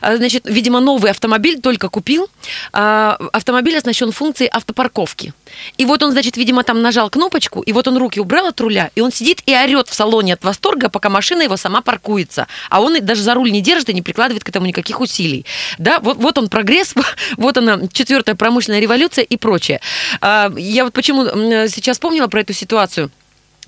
А, 0.00 0.16
значит, 0.16 0.44
видимо, 0.46 0.80
новый 0.80 1.10
автомобиль 1.10 1.60
только 1.60 1.88
купил. 1.88 2.28
А, 2.72 3.16
автомобиль 3.32 3.76
оснащен 3.76 4.12
функцией 4.12 4.50
автопарковки. 4.52 5.32
И 5.78 5.84
вот 5.84 6.02
он, 6.02 6.12
значит, 6.12 6.36
видимо, 6.36 6.62
там 6.64 6.82
нажал 6.82 7.10
кнопочку, 7.10 7.60
и 7.60 7.72
вот 7.72 7.88
он 7.88 7.96
руки 7.98 8.20
убрал 8.20 8.46
от 8.46 8.60
руля, 8.60 8.90
и 8.94 9.00
он 9.00 9.12
сидит 9.12 9.42
и 9.46 9.54
орет 9.54 9.88
в 9.88 9.94
салоне 9.94 10.34
от 10.34 10.44
восторга, 10.44 10.88
пока 10.88 11.08
машина 11.08 11.42
его 11.42 11.56
сама 11.56 11.82
паркуется. 11.82 12.46
А 12.70 12.80
он 12.80 12.96
даже 13.04 13.22
за 13.22 13.34
руль 13.34 13.50
не 13.50 13.60
держит 13.60 13.88
и 13.90 13.94
не 13.94 14.02
прикладывает 14.02 14.44
к 14.44 14.48
этому 14.48 14.66
никаких 14.66 15.00
усилий. 15.00 15.46
Да, 15.78 16.00
вот, 16.00 16.16
вот 16.16 16.38
он 16.38 16.48
прогресс, 16.48 16.94
вот 17.36 17.56
она, 17.56 17.80
четвертая 17.92 18.34
промышленная 18.34 18.80
революция 18.80 19.24
и 19.24 19.36
прочее. 19.36 19.80
А, 20.20 20.52
я 20.56 20.84
вот 20.84 20.92
почему 20.92 21.24
сейчас 21.68 21.96
вспомнила 21.96 22.26
про 22.26 22.40
эту 22.40 22.52
ситуацию. 22.52 23.10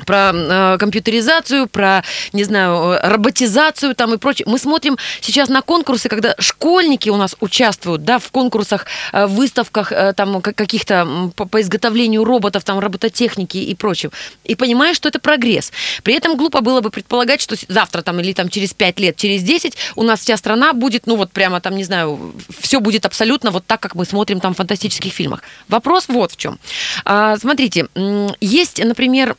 Про 0.06 0.32
э, 0.34 0.78
компьютеризацию, 0.78 1.66
про, 1.66 2.02
не 2.32 2.44
знаю, 2.44 2.92
э, 2.92 3.08
роботизацию 3.08 3.94
там 3.94 4.14
и 4.14 4.18
прочее. 4.18 4.46
Мы 4.48 4.58
смотрим 4.58 4.96
сейчас 5.20 5.48
на 5.48 5.62
конкурсы, 5.62 6.08
когда 6.08 6.34
школьники 6.38 7.08
у 7.08 7.16
нас 7.16 7.36
участвуют, 7.40 8.04
да, 8.04 8.18
в 8.18 8.30
конкурсах, 8.30 8.86
э, 9.12 9.26
выставках 9.26 9.92
э, 9.92 10.12
там 10.14 10.40
каких-то 10.40 11.30
по, 11.36 11.46
по 11.46 11.60
изготовлению 11.60 12.24
роботов, 12.24 12.64
там 12.64 12.78
робототехники 12.78 13.58
и 13.58 13.74
прочего. 13.74 14.12
И 14.44 14.54
понимаешь, 14.54 14.96
что 14.96 15.08
это 15.08 15.18
прогресс. 15.18 15.72
При 16.02 16.14
этом 16.14 16.36
глупо 16.36 16.60
было 16.60 16.80
бы 16.80 16.90
предполагать, 16.90 17.40
что 17.40 17.56
завтра 17.68 18.02
там 18.02 18.20
или 18.20 18.32
там 18.32 18.48
через 18.48 18.74
5 18.74 19.00
лет, 19.00 19.16
через 19.16 19.42
10 19.42 19.76
у 19.96 20.02
нас 20.02 20.20
вся 20.20 20.36
страна 20.36 20.72
будет, 20.72 21.06
ну 21.06 21.16
вот 21.16 21.32
прямо 21.32 21.60
там, 21.60 21.76
не 21.76 21.84
знаю, 21.84 22.34
все 22.60 22.80
будет 22.80 23.06
абсолютно 23.06 23.50
вот 23.50 23.66
так, 23.66 23.80
как 23.80 23.94
мы 23.94 24.04
смотрим 24.04 24.40
там 24.40 24.54
в 24.54 24.56
фантастических 24.56 25.12
фильмах. 25.12 25.42
Вопрос 25.68 26.08
вот 26.08 26.32
в 26.32 26.36
чем. 26.36 26.58
А, 27.04 27.36
смотрите, 27.36 27.88
есть, 28.40 28.82
например, 28.84 29.36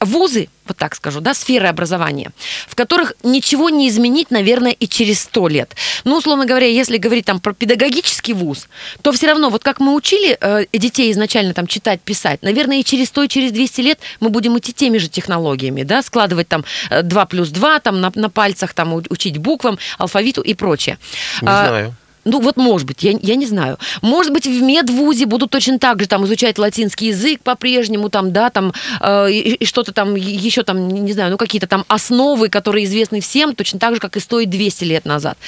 вузы, 0.00 0.48
вот 0.66 0.76
так 0.78 0.94
скажу, 0.94 1.20
да, 1.20 1.34
сферы 1.34 1.66
образования, 1.68 2.30
в 2.68 2.74
которых 2.74 3.12
ничего 3.22 3.68
не 3.68 3.88
изменить, 3.88 4.30
наверное, 4.30 4.72
и 4.72 4.88
через 4.88 5.20
сто 5.20 5.48
лет. 5.48 5.74
Ну, 6.04 6.16
условно 6.16 6.46
говоря, 6.46 6.66
если 6.66 6.96
говорить 6.96 7.26
там 7.26 7.40
про 7.40 7.52
педагогический 7.52 8.32
вуз, 8.32 8.68
то 9.02 9.12
все 9.12 9.26
равно, 9.26 9.50
вот 9.50 9.62
как 9.62 9.80
мы 9.80 9.94
учили 9.94 10.36
э, 10.40 10.64
детей 10.72 11.12
изначально 11.12 11.52
там 11.52 11.66
читать, 11.66 12.00
писать, 12.00 12.42
наверное, 12.42 12.78
и 12.78 12.84
через 12.84 13.08
100, 13.08 13.22
и 13.24 13.28
через 13.28 13.52
200 13.52 13.80
лет 13.82 13.98
мы 14.20 14.30
будем 14.30 14.58
идти 14.58 14.72
теми 14.72 14.98
же 14.98 15.08
технологиями, 15.08 15.82
да, 15.82 16.02
складывать 16.02 16.48
там 16.48 16.64
2 16.90 17.26
плюс 17.26 17.50
2 17.50 17.80
там 17.80 18.00
на, 18.00 18.10
на 18.14 18.30
пальцах, 18.30 18.72
там 18.74 18.94
учить 18.94 19.38
буквам, 19.38 19.78
алфавиту 19.98 20.40
и 20.40 20.54
прочее. 20.54 20.98
Не 21.42 21.48
А, 21.48 21.66
знаю. 21.66 21.94
Ну, 22.24 22.40
вот 22.40 22.56
может 22.56 22.86
быть, 22.86 23.02
я, 23.02 23.12
я 23.20 23.36
не 23.36 23.46
знаю. 23.46 23.78
Может 24.02 24.32
быть, 24.32 24.46
в 24.46 24.62
медвузе 24.62 25.26
будут 25.26 25.50
точно 25.50 25.78
так 25.78 26.00
же 26.00 26.06
там 26.06 26.24
изучать 26.24 26.58
латинский 26.58 27.08
язык 27.08 27.40
по-прежнему, 27.42 28.08
там, 28.08 28.32
да, 28.32 28.50
там, 28.50 28.72
э, 29.00 29.30
и, 29.30 29.54
и 29.54 29.64
что-то 29.66 29.92
там, 29.92 30.14
еще 30.14 30.62
там, 30.62 30.88
не 30.88 31.12
знаю, 31.12 31.30
ну, 31.30 31.36
какие-то 31.36 31.66
там 31.66 31.84
основы, 31.88 32.48
которые 32.48 32.84
известны 32.84 33.20
всем, 33.20 33.54
точно 33.54 33.78
так 33.78 33.94
же, 33.94 34.00
как 34.00 34.16
и 34.16 34.20
стоит 34.20 34.50
200 34.50 34.84
лет 34.84 35.04
назад. 35.04 35.38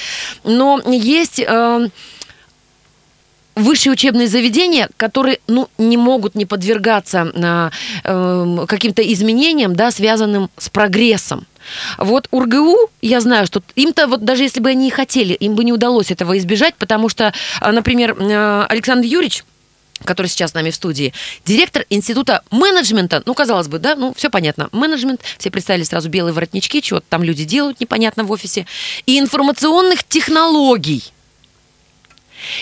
Но 0.43 0.81
есть... 0.85 1.39
э, 1.39 1.89
высшие 3.57 3.91
учебные 3.91 4.27
заведения, 4.27 4.89
которые 4.97 5.39
ну, 5.47 5.67
не 5.77 5.97
могут 5.97 6.35
не 6.35 6.45
подвергаться 6.45 7.31
а, 7.33 7.71
эм, 8.03 8.67
каким-то 8.67 9.01
изменениям, 9.01 9.75
да, 9.75 9.91
связанным 9.91 10.49
с 10.57 10.69
прогрессом. 10.69 11.47
Вот 11.97 12.27
УрГУ, 12.31 12.89
я 13.01 13.21
знаю, 13.21 13.45
что 13.47 13.61
им-то 13.75 14.07
вот 14.07 14.23
даже 14.23 14.43
если 14.43 14.59
бы 14.59 14.69
они 14.69 14.87
и 14.87 14.91
хотели, 14.91 15.33
им 15.33 15.55
бы 15.55 15.63
не 15.63 15.73
удалось 15.73 16.11
этого 16.11 16.37
избежать, 16.37 16.75
потому 16.75 17.09
что, 17.09 17.33
а, 17.59 17.71
например, 17.71 18.15
э, 18.19 18.65
Александр 18.69 19.05
Юрьевич 19.05 19.43
который 20.03 20.27
сейчас 20.27 20.51
с 20.51 20.53
нами 20.53 20.69
в 20.69 20.75
студии, 20.75 21.13
директор 21.43 21.83
Института 21.89 22.43
менеджмента, 22.51 23.23
ну, 23.25 23.33
казалось 23.33 23.67
бы, 23.67 23.79
да, 23.79 23.95
ну, 23.95 24.13
все 24.15 24.29
понятно, 24.29 24.69
менеджмент, 24.71 25.21
все 25.37 25.49
представили 25.49 25.83
сразу 25.83 26.07
белые 26.09 26.33
воротнички, 26.33 26.83
чего 26.83 26.99
там 26.99 27.23
люди 27.23 27.45
делают 27.45 27.79
непонятно 27.79 28.23
в 28.23 28.31
офисе, 28.31 28.67
и 29.05 29.17
информационных 29.19 30.03
технологий. 30.03 31.11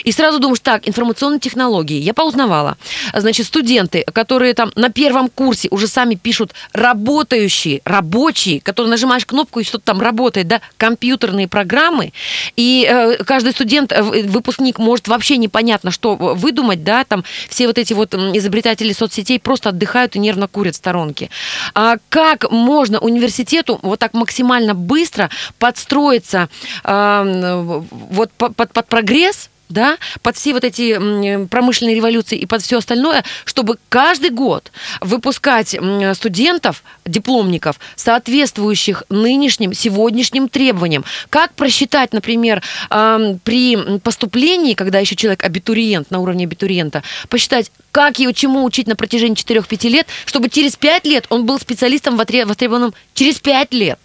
И 0.04 0.12
сразу 0.12 0.40
думаешь, 0.40 0.60
так, 0.60 0.88
информационные 0.88 1.40
технологии. 1.40 2.00
Я 2.00 2.14
поузнавала. 2.14 2.78
Значит, 3.14 3.48
студенты, 3.48 4.04
которые 4.14 4.54
там 4.54 4.72
на 4.76 4.90
первом 4.90 5.30
курсе 5.30 5.68
уже 5.72 5.88
сами 5.88 6.16
пишут 6.16 6.54
работающие, 6.74 7.82
рабочие, 7.86 8.62
которые 8.62 8.90
нажимаешь 8.90 9.26
кнопку 9.26 9.60
и 9.60 9.64
что-то 9.64 9.86
там 9.86 10.02
работает, 10.02 10.48
да, 10.48 10.62
компьютерные 10.78 11.48
программы. 11.48 12.14
И 12.56 12.88
э, 12.90 13.24
каждый 13.24 13.52
студент, 13.52 13.92
э, 13.92 14.02
выпускник 14.02 14.80
может 14.80 15.08
вообще 15.08 15.38
непонятно, 15.38 15.92
что 15.92 16.16
выдумать, 16.16 16.84
да, 16.84 17.04
там 17.04 17.24
все 17.50 17.68
вот 17.68 17.78
эти 17.78 17.94
вот 17.94 18.14
изобретатели 18.14 18.94
соцсетей 18.94 19.40
просто 19.40 19.70
отдыхают 19.70 20.16
и 20.16 20.20
нервно 20.20 20.48
курят 20.48 20.76
в 20.76 20.78
сторонке. 20.78 21.30
А 21.74 21.98
как 22.10 22.52
можно 22.52 23.00
университету 23.00 23.80
вот 23.82 24.00
так 24.00 24.14
максимально 24.14 24.74
быстро 24.74 25.30
подстроиться 25.60 26.50
э, 26.84 27.82
вот 27.92 28.32
по- 28.34 28.50
под, 28.50 28.72
под 28.72 28.88
прогресс, 28.88 29.50
да, 29.70 29.98
под 30.22 30.38
все 30.38 30.54
вот 30.54 30.64
эти 30.64 31.46
промышленные 31.48 31.96
революции 31.96 32.38
и 32.38 32.46
под 32.46 32.62
все 32.62 32.78
остальное, 32.78 33.24
чтобы 33.46 33.78
каждый 33.90 34.30
год 34.30 34.72
выпускать 35.02 35.76
студентов, 36.14 36.84
дипломников, 37.06 37.80
соответствующих 37.96 39.04
нынешним, 39.10 39.74
сегодняшним 39.74 40.50
требованиям. 40.50 41.04
Как 41.30 41.54
просчитать, 41.54 42.14
например, 42.14 42.62
при 42.90 44.00
поступлении, 44.00 44.74
когда 44.74 45.00
еще 45.00 45.16
человек 45.16 45.44
абитуриент, 45.44 46.12
на 46.12 46.20
уровне 46.20 46.46
абитуриента, 46.46 47.04
посчитать, 47.30 47.72
как 47.92 48.20
его 48.20 48.32
чему 48.32 48.64
учить 48.64 48.88
на 48.88 48.96
протяжении 48.96 49.36
4-5 49.36 49.90
лет, 49.90 50.08
чтобы 50.26 50.50
через 50.50 50.76
5 50.76 51.06
лет 51.06 51.26
он 51.30 51.46
был 51.46 51.60
специалистом 51.60 52.18
востребованным 52.18 52.94
через 53.14 53.40
5 53.40 53.74
лет. 53.74 54.00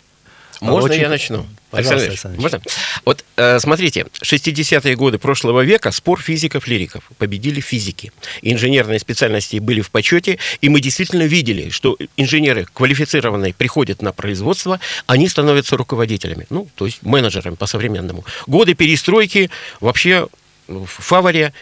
Можно 0.61 0.91
Очень- 0.91 1.01
я 1.03 1.09
начну? 1.09 1.47
Пожалуйста, 1.71 2.09
Александр 2.09 2.39
Ильич, 2.39 2.53
можно? 2.53 2.61
Вот 3.05 3.25
э, 3.37 3.59
смотрите, 3.61 4.07
60-е 4.23 4.97
годы 4.97 5.19
прошлого 5.19 5.63
века 5.63 5.91
спор 5.91 6.21
физиков-лириков. 6.21 7.05
Победили 7.19 7.61
физики. 7.61 8.13
Инженерные 8.43 8.99
специальности 8.99 9.57
были 9.59 9.81
в 9.81 9.91
почете, 9.91 10.39
и 10.61 10.69
мы 10.69 10.81
действительно 10.81 11.23
видели, 11.23 11.71
что 11.71 11.97
инженеры 12.17 12.67
квалифицированные 12.73 13.55
приходят 13.55 14.03
на 14.03 14.13
производство, 14.13 14.81
они 15.07 15.29
становятся 15.29 15.77
руководителями, 15.77 16.47
ну, 16.51 16.69
то 16.75 16.87
есть 16.87 17.03
менеджерами 17.03 17.55
по-современному. 17.55 18.25
Годы 18.47 18.75
перестройки 18.75 19.51
вообще 19.81 20.29
в 20.67 20.87
фаворе 20.87 21.53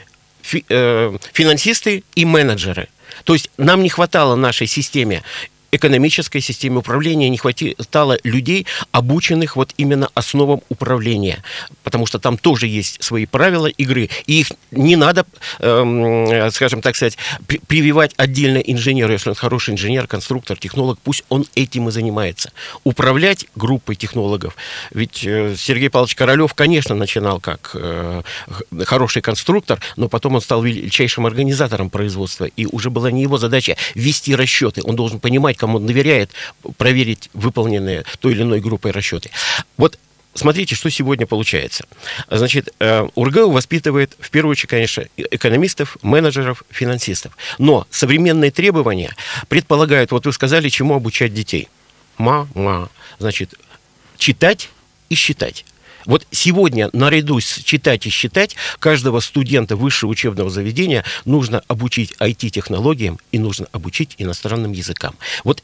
фи- 0.42 0.64
э, 0.68 1.16
финансисты 1.33 2.05
и 2.14 2.25
менеджеры. 2.25 2.88
То 3.25 3.33
есть 3.35 3.51
нам 3.57 3.83
не 3.83 3.88
хватало 3.88 4.37
нашей 4.37 4.66
системе 4.66 5.23
экономической 5.73 6.41
системе 6.41 6.79
управления 6.79 7.29
не 7.29 7.37
хватало 7.37 8.19
людей, 8.25 8.67
обученных 8.93 9.57
вот 9.57 9.75
именно 9.77 10.09
основам 10.15 10.63
управления, 10.69 11.43
потому 11.85 12.07
что 12.07 12.19
там 12.19 12.39
тоже 12.39 12.67
есть 12.67 13.03
свои 13.03 13.27
правила 13.27 13.67
игры, 13.67 14.09
и 14.27 14.41
их 14.41 14.49
не 14.71 14.97
надо, 14.97 15.27
эм, 15.61 16.51
скажем 16.51 16.81
так 16.81 16.97
сказать, 16.97 17.19
при- 17.47 17.59
прививать 17.59 18.15
отдельно 18.17 18.59
инженеру, 18.59 19.13
если 19.13 19.31
он 19.31 19.35
хороший 19.35 19.75
инженер, 19.75 20.07
конструктор, 20.07 20.57
технолог, 20.57 20.99
пусть 21.03 21.25
он 21.29 21.45
этим 21.55 21.89
и 21.89 21.93
занимается. 21.93 22.53
Управлять 22.85 23.47
группой 23.55 23.95
технологов, 23.95 24.57
ведь 24.91 25.25
э, 25.25 25.55
Сергей 25.57 25.91
Павлович 25.91 26.15
Королев, 26.15 26.55
конечно, 26.55 26.95
начинал 26.95 27.41
как 27.41 27.73
э, 27.75 28.23
хороший 28.85 29.23
конструктор, 29.23 29.81
но 29.97 30.09
потом 30.09 30.35
он 30.37 30.41
стал 30.41 30.63
величайшим 30.63 31.27
организатором 31.27 31.91
производства, 31.91 32.47
и 32.47 32.67
уже 32.67 32.91
была 32.91 33.11
не 33.11 33.23
его 33.23 33.37
задача 33.39 33.77
вести 33.95 34.35
расчеты, 34.35 34.81
он 34.83 34.97
должен 34.97 35.21
понимать, 35.21 35.58
кому 35.59 35.79
доверяет, 35.79 36.31
проверить 36.77 37.31
выполненные 37.35 38.05
той 38.21 38.33
или 38.33 38.42
иной 38.42 38.61
группой 38.61 38.92
расчеты. 38.92 39.31
Вот 39.77 39.99
Смотрите, 40.35 40.77
что 40.77 40.88
сегодня 40.88 41.27
получается. 41.27 41.85
Значит, 42.31 42.73
э, 42.79 43.09
УрГУ 43.16 43.51
воспитывает, 43.51 44.14
в 44.21 44.31
первую 44.31 44.53
очередь, 44.53 44.71
конечно, 44.71 45.05
экономистов, 45.16 45.97
менеджеров, 46.01 46.62
финансистов. 46.71 47.37
Но 47.59 47.88
современные 47.90 48.53
требования 48.53 49.16
предполагают, 49.49 50.12
вот 50.12 50.27
вы 50.27 50.33
сказали, 50.33 50.68
чему 50.68 50.94
обучать 50.94 51.35
детей. 51.35 51.68
Мама. 52.18 52.88
Значит, 53.18 53.55
читать 54.16 54.71
и 55.09 55.16
считать. 55.16 55.64
Вот 56.09 56.27
сегодня 56.31 56.88
наряду 56.94 57.38
с 57.38 57.59
читать 57.62 58.07
и 58.07 58.11
считать 58.11 58.57
каждого 58.81 59.21
студента 59.21 59.77
высшего 59.77 60.11
учебного 60.11 60.49
заведения 60.49 61.05
нужно 61.27 61.62
обучить 61.68 62.14
IT-технологиям 62.18 63.21
и 63.31 63.38
нужно 63.38 63.66
обучить 63.73 64.14
иностранным 64.16 64.73
языкам. 64.73 65.14
Вот 65.44 65.62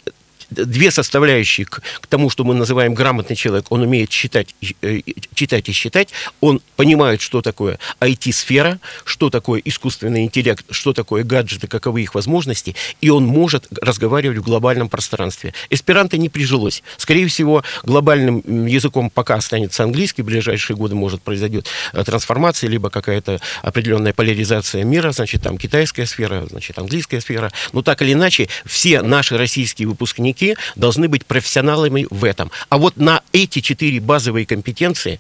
две 0.50 0.90
составляющие 0.90 1.66
к, 1.66 1.83
к 2.00 2.07
тому, 2.07 2.30
что 2.30 2.44
мы 2.44 2.54
называем 2.54 2.94
грамотный 2.94 3.37
человек. 3.37 3.66
Он 3.70 3.83
умеет 3.83 4.11
читать, 4.11 4.54
э, 4.83 5.00
читать 5.35 5.68
и 5.68 5.72
считать, 5.72 6.11
он 6.40 6.61
понимает, 6.76 7.20
что 7.20 7.42
такое 7.42 7.78
IT-сфера, 8.00 8.78
что 9.04 9.30
такое 9.30 9.61
искусственный 9.64 10.24
интеллект, 10.24 10.64
что 10.70 10.92
такое 10.92 11.24
гаджеты, 11.24 11.66
каковы 11.66 12.02
их 12.02 12.14
возможности, 12.14 12.74
и 13.00 13.11
он 13.11 13.24
может 13.24 13.66
разговаривать 13.80 14.38
в 14.38 14.42
глобальном 14.42 14.88
пространстве. 14.88 15.54
Эсперанто 15.70 16.18
не 16.18 16.28
прижилось. 16.28 16.83
Скорее 16.96 17.26
всего, 17.28 17.64
глобальным 17.83 18.66
языком 18.66 19.11
пока 19.11 19.35
останется 19.35 19.83
английский, 19.85 20.22
в 20.22 20.26
ближайшие 20.26 20.76
годы 20.76 20.94
может 20.94 21.22
произойдет 21.22 21.66
э, 21.92 22.04
трансформация, 22.04 22.68
либо 22.68 22.90
какая-то 22.90 23.40
определенная 23.62 24.12
поляризация 24.12 24.85
мира, 24.85 25.12
значит, 25.12 25.42
там 25.42 25.59
китайская 25.59 26.07
сфера, 26.07 26.46
значит, 26.48 26.78
английская 26.78 27.20
сфера. 27.20 27.52
Но 27.72 27.83
так 27.83 28.02
или 28.02 28.12
иначе, 28.12 28.48
все 28.64 29.02
наши 29.02 29.37
российские 29.37 29.88
выпускники 29.88 30.34
должны 30.77 31.09
быть 31.09 31.27
профессионалами 31.27 32.07
в 32.11 32.25
этом. 32.25 32.51
А 32.68 32.79
вот 32.79 32.97
на 32.97 33.23
эти 33.33 33.61
четыре 33.61 34.01
базовые 34.01 34.47
компетенции 34.47 35.18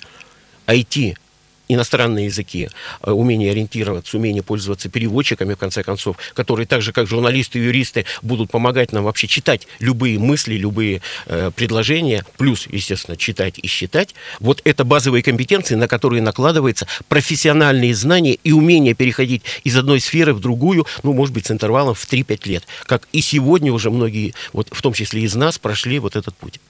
IT, 0.66 1.16
иностранные 1.74 2.26
языки, 2.26 2.68
э, 3.02 3.10
умение 3.10 3.50
ориентироваться, 3.50 4.16
умение 4.16 4.42
пользоваться 4.42 4.88
переводчиками, 4.88 5.54
в 5.54 5.58
конце 5.58 5.82
концов, 5.82 6.16
которые 6.34 6.66
так 6.66 6.82
же, 6.82 6.92
как 6.92 7.06
журналисты 7.06 7.58
и 7.58 7.62
юристы, 7.62 8.04
будут 8.22 8.50
помогать 8.50 8.92
нам 8.92 9.04
вообще 9.04 9.26
читать 9.26 9.66
любые 9.78 10.18
мысли, 10.18 10.54
любые 10.54 11.02
э, 11.26 11.50
предложения, 11.54 12.24
плюс, 12.36 12.66
естественно, 12.70 13.16
читать 13.16 13.58
и 13.62 13.66
считать. 13.66 14.14
Вот 14.40 14.60
это 14.64 14.84
базовые 14.84 15.22
компетенции, 15.22 15.74
на 15.74 15.88
которые 15.88 16.22
накладываются 16.22 16.86
профессиональные 17.08 17.94
знания 17.94 18.34
и 18.34 18.52
умение 18.52 18.94
переходить 18.94 19.42
из 19.64 19.76
одной 19.76 20.00
сферы 20.00 20.34
в 20.34 20.40
другую, 20.40 20.86
ну, 21.02 21.12
может 21.12 21.34
быть, 21.34 21.46
с 21.46 21.50
интервалом 21.50 21.94
в 21.94 22.06
3-5 22.06 22.48
лет. 22.48 22.64
Как 22.86 23.08
и 23.12 23.20
сегодня 23.20 23.72
уже 23.72 23.90
многие, 23.90 24.34
вот 24.52 24.68
в 24.70 24.82
том 24.82 24.92
числе 24.92 25.22
из 25.22 25.34
нас, 25.34 25.58
прошли 25.58 25.98
вот 25.98 26.16
этот 26.16 26.36
путь. 26.36 26.60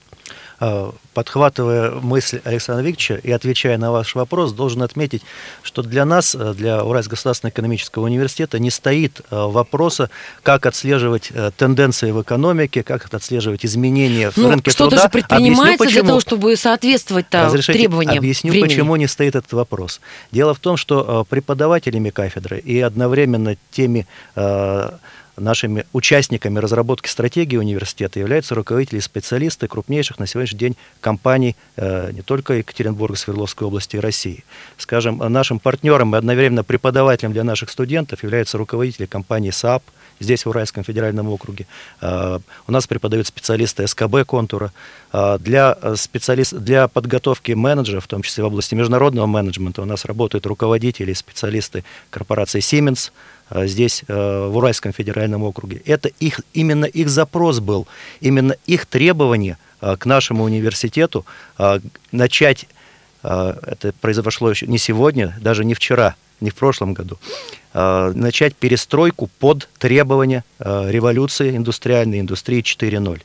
А, 0.59 0.93
подхватывая 1.13 1.91
мысль 1.91 2.41
Александра 2.43 2.83
Викторовича 2.83 3.15
и 3.15 3.31
отвечая 3.31 3.77
на 3.77 3.91
ваш 3.91 4.15
вопрос, 4.15 4.53
должен 4.53 4.83
отметить, 4.83 5.21
что 5.63 5.81
для 5.81 6.05
нас, 6.05 6.35
э, 6.35 6.53
для 6.53 6.83
Уральского 6.83 7.15
государственного 7.15 7.53
экономического 7.53 8.03
университета, 8.05 8.59
не 8.59 8.69
стоит 8.69 9.21
э, 9.31 9.35
вопроса, 9.35 10.09
как 10.43 10.65
отслеживать 10.65 11.31
э, 11.33 11.51
тенденции 11.57 12.11
в 12.11 12.21
экономике, 12.21 12.83
как 12.83 13.13
отслеживать 13.13 13.65
изменения 13.65 14.31
в 14.31 14.37
ну, 14.37 14.49
рынке 14.49 14.71
что 14.71 14.89
труда. 14.89 14.97
Что-то 14.97 15.07
же 15.07 15.11
предпринимается 15.11 15.83
Объясню, 15.83 16.01
для 16.01 16.07
того, 16.07 16.19
чтобы 16.19 16.55
соответствовать 16.55 17.29
требованиям 17.29 18.19
Объясню, 18.19 18.51
времени. 18.51 18.67
почему 18.67 18.95
не 18.95 19.07
стоит 19.07 19.35
этот 19.35 19.51
вопрос. 19.53 20.01
Дело 20.31 20.53
в 20.53 20.59
том, 20.59 20.77
что 20.77 21.25
преподавателями 21.29 22.09
кафедры 22.09 22.59
и 22.59 22.79
одновременно 22.79 23.55
теми 23.71 24.05
нашими 25.37 25.85
участниками 25.93 26.59
разработки 26.59 27.09
стратегии 27.09 27.57
университета 27.57 28.19
являются 28.19 28.55
руководители 28.55 28.97
и 28.97 29.01
специалисты 29.01 29.67
крупнейших 29.67 30.19
на 30.19 30.27
сегодняшний 30.27 30.59
день 30.59 30.77
компаний 31.01 31.55
э, 31.77 32.11
не 32.11 32.21
только 32.21 32.53
Екатеринбурга, 32.53 33.17
Свердловской 33.17 33.67
области 33.67 33.97
и 33.97 33.99
России. 33.99 34.43
Скажем, 34.77 35.17
нашим 35.17 35.59
партнером 35.59 36.15
и 36.15 36.17
одновременно 36.17 36.63
преподавателем 36.63 37.33
для 37.33 37.43
наших 37.43 37.69
студентов 37.69 38.23
являются 38.23 38.57
руководители 38.57 39.05
компании 39.05 39.51
SAP, 39.51 39.83
здесь 40.19 40.45
в 40.45 40.49
Уральском 40.49 40.83
федеральном 40.83 41.29
округе. 41.29 41.65
Э, 42.01 42.39
у 42.67 42.71
нас 42.71 42.87
преподают 42.87 43.27
специалисты 43.27 43.87
СКБ 43.87 44.25
Контура. 44.25 44.71
Э, 45.13 45.37
для, 45.39 45.77
специалист, 45.95 46.53
для 46.53 46.87
подготовки 46.87 47.53
менеджеров, 47.53 48.05
в 48.05 48.07
том 48.07 48.21
числе 48.21 48.43
в 48.43 48.47
области 48.47 48.75
международного 48.75 49.25
менеджмента, 49.25 49.81
у 49.81 49.85
нас 49.85 50.05
работают 50.05 50.45
руководители 50.45 51.13
специалисты 51.13 51.83
корпорации 52.09 52.59
Siemens, 52.59 53.11
Э, 53.49 53.67
здесь, 53.67 54.03
э, 54.07 54.47
в 54.47 54.57
Уральском 54.57 54.91
федеральном 54.91 55.43
округе. 55.43 55.81
Это 55.85 56.09
их, 56.19 56.41
именно 56.53 56.85
их 56.85 57.09
запрос 57.09 57.59
был, 57.59 57.87
именно 58.19 58.55
их 58.65 58.85
требование 58.85 59.57
э, 59.81 59.95
к 59.97 60.05
нашему 60.05 60.43
университету 60.43 61.25
начать, 62.11 62.67
это 63.21 63.91
произошло 64.01 64.51
еще 64.51 64.67
не 64.67 64.77
сегодня, 64.77 65.35
даже 65.41 65.65
не 65.65 65.73
вчера, 65.73 66.13
не 66.41 66.49
в 66.49 66.55
прошлом 66.55 66.93
году, 66.93 67.17
начать 67.73 68.55
перестройку 68.55 69.29
под 69.39 69.69
требования 69.77 70.43
революции 70.59 71.55
индустриальной 71.55 72.19
индустрии 72.19 72.61
4.0. 72.61 73.21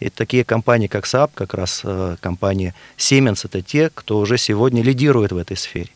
И 0.00 0.08
такие 0.08 0.44
компании, 0.44 0.86
как 0.86 1.04
SAP, 1.06 1.32
как 1.34 1.54
раз 1.54 1.84
компания 2.20 2.74
Siemens, 2.96 3.42
это 3.44 3.60
те, 3.60 3.90
кто 3.92 4.18
уже 4.18 4.38
сегодня 4.38 4.82
лидирует 4.82 5.32
в 5.32 5.36
этой 5.36 5.56
сфере. 5.56 5.90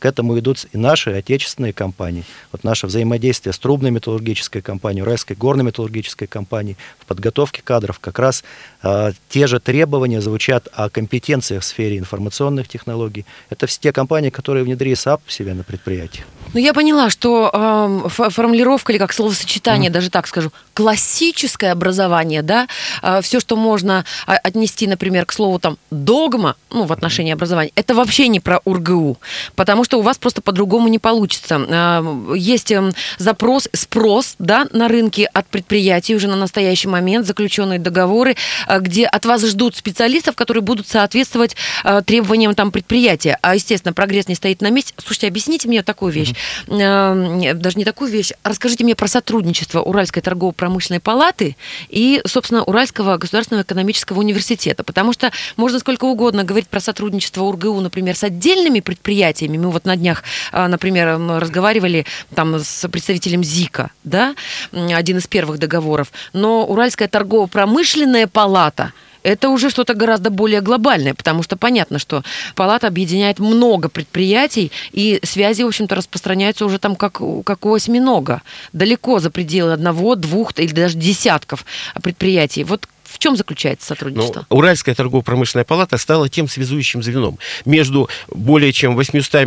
К 0.00 0.06
этому 0.06 0.38
идут 0.38 0.66
и 0.72 0.78
наши 0.78 1.10
отечественные 1.10 1.74
компании. 1.74 2.24
Вот 2.52 2.64
наше 2.64 2.86
взаимодействие 2.86 3.52
с 3.52 3.58
трубной 3.58 3.90
металлургической 3.90 4.62
компанией, 4.62 5.02
Уральской 5.02 5.36
горной 5.36 5.64
металлургической 5.64 6.26
компанией 6.26 6.78
в 6.98 7.04
подготовке 7.04 7.60
кадров 7.62 7.98
как 7.98 8.18
раз 8.18 8.42
э, 8.82 9.12
те 9.28 9.46
же 9.46 9.60
требования 9.60 10.22
звучат 10.22 10.68
о 10.72 10.88
компетенциях 10.88 11.62
в 11.62 11.66
сфере 11.66 11.98
информационных 11.98 12.66
технологий. 12.66 13.26
Это 13.50 13.66
все 13.66 13.78
те 13.78 13.92
компании, 13.92 14.30
которые 14.30 14.64
внедрили 14.64 14.94
SAP 14.94 15.20
в 15.26 15.32
себя 15.32 15.54
на 15.54 15.64
предприятии. 15.64 16.24
Ну, 16.54 16.60
я 16.60 16.72
поняла, 16.72 17.10
что 17.10 17.50
э, 17.52 18.08
формулировка 18.30 18.92
или 18.92 18.98
как 18.98 19.12
словосочетание, 19.12 19.90
mm. 19.90 19.94
даже 19.94 20.08
так 20.08 20.26
скажу, 20.26 20.50
классическое 20.72 21.72
образование, 21.72 22.40
да, 22.40 22.68
э, 23.02 23.20
все, 23.20 23.38
что 23.38 23.56
можно 23.56 24.06
отнести, 24.24 24.86
например, 24.86 25.26
к 25.26 25.32
слову 25.32 25.58
там 25.58 25.76
догма, 25.90 26.56
ну, 26.70 26.84
в 26.84 26.92
отношении 26.92 27.34
образования, 27.34 27.72
это 27.74 27.94
вообще 27.94 28.28
не 28.28 28.40
про 28.40 28.60
УрГУ, 28.64 29.18
потому 29.54 29.84
что 29.84 29.89
у 29.98 30.02
вас 30.02 30.18
просто 30.18 30.42
по-другому 30.42 30.88
не 30.88 30.98
получится. 30.98 31.60
Э, 31.68 32.34
есть 32.36 32.70
э, 32.70 32.92
запрос, 33.18 33.68
спрос, 33.72 34.34
да, 34.38 34.66
на 34.72 34.88
рынке 34.88 35.26
от 35.32 35.46
предприятий 35.46 36.14
уже 36.14 36.28
на 36.28 36.36
настоящий 36.36 36.88
момент, 36.88 37.26
заключенные 37.26 37.78
договоры, 37.78 38.36
э, 38.68 38.80
где 38.80 39.06
от 39.06 39.24
вас 39.24 39.44
ждут 39.44 39.76
специалистов, 39.76 40.36
которые 40.36 40.62
будут 40.62 40.88
соответствовать 40.88 41.56
э, 41.84 42.02
требованиям 42.04 42.54
там 42.54 42.70
предприятия. 42.70 43.38
А, 43.42 43.54
естественно, 43.54 43.92
прогресс 43.92 44.28
не 44.28 44.34
стоит 44.34 44.60
на 44.60 44.70
месте. 44.70 44.94
Слушайте, 44.98 45.28
объясните 45.28 45.68
мне 45.68 45.82
такую 45.82 46.12
вещь. 46.12 46.34
Э, 46.68 47.54
даже 47.54 47.78
не 47.78 47.84
такую 47.84 48.10
вещь. 48.10 48.32
Расскажите 48.44 48.84
мне 48.84 48.94
про 48.94 49.08
сотрудничество 49.08 49.80
Уральской 49.80 50.22
торгово-промышленной 50.22 51.00
палаты 51.00 51.56
и, 51.88 52.20
собственно, 52.26 52.62
Уральского 52.64 53.16
государственного 53.16 53.62
экономического 53.62 54.18
университета. 54.20 54.84
Потому 54.84 55.12
что 55.12 55.30
можно 55.56 55.78
сколько 55.78 56.04
угодно 56.04 56.44
говорить 56.44 56.68
про 56.68 56.80
сотрудничество 56.80 57.44
УрГУ, 57.44 57.80
например, 57.80 58.16
с 58.16 58.24
отдельными 58.24 58.80
предприятиями. 58.80 59.58
Мы 59.58 59.70
вот 59.70 59.79
на 59.84 59.96
днях, 59.96 60.22
э, 60.52 60.66
например, 60.66 61.18
разговаривали 61.18 62.06
там 62.34 62.58
с 62.58 62.88
представителем 62.88 63.44
ЗИКа, 63.44 63.90
да, 64.04 64.34
один 64.72 65.18
из 65.18 65.26
первых 65.26 65.58
договоров. 65.58 66.12
Но 66.32 66.64
Уральская 66.66 67.08
торгово-промышленная 67.08 68.26
палата– 68.26 68.92
это 69.22 69.50
уже 69.50 69.70
что-то 69.70 69.94
гораздо 69.94 70.30
более 70.30 70.60
глобальное, 70.60 71.14
потому 71.14 71.42
что 71.42 71.56
понятно, 71.56 71.98
что 71.98 72.22
палата 72.54 72.86
объединяет 72.86 73.38
много 73.38 73.88
предприятий, 73.88 74.72
и 74.92 75.20
связи, 75.22 75.62
в 75.62 75.66
общем-то, 75.66 75.94
распространяются 75.94 76.64
уже 76.64 76.78
там 76.78 76.96
как, 76.96 77.20
как 77.44 77.66
у 77.66 77.74
осьминога, 77.74 78.42
далеко 78.72 79.20
за 79.20 79.30
пределы 79.30 79.72
одного, 79.72 80.14
двух 80.14 80.58
или 80.58 80.72
даже 80.72 80.96
десятков 80.96 81.64
предприятий. 82.02 82.64
Вот 82.64 82.88
в 83.10 83.18
чем 83.18 83.36
заключается 83.36 83.88
сотрудничество? 83.88 84.46
Ну, 84.48 84.56
Уральская 84.56 84.94
торгово-промышленная 84.94 85.64
палата 85.64 85.96
стала 85.98 86.28
тем 86.28 86.48
связующим 86.48 87.02
звеном 87.02 87.38
между 87.64 88.08
более 88.28 88.72
чем 88.72 88.94
800 88.96 89.46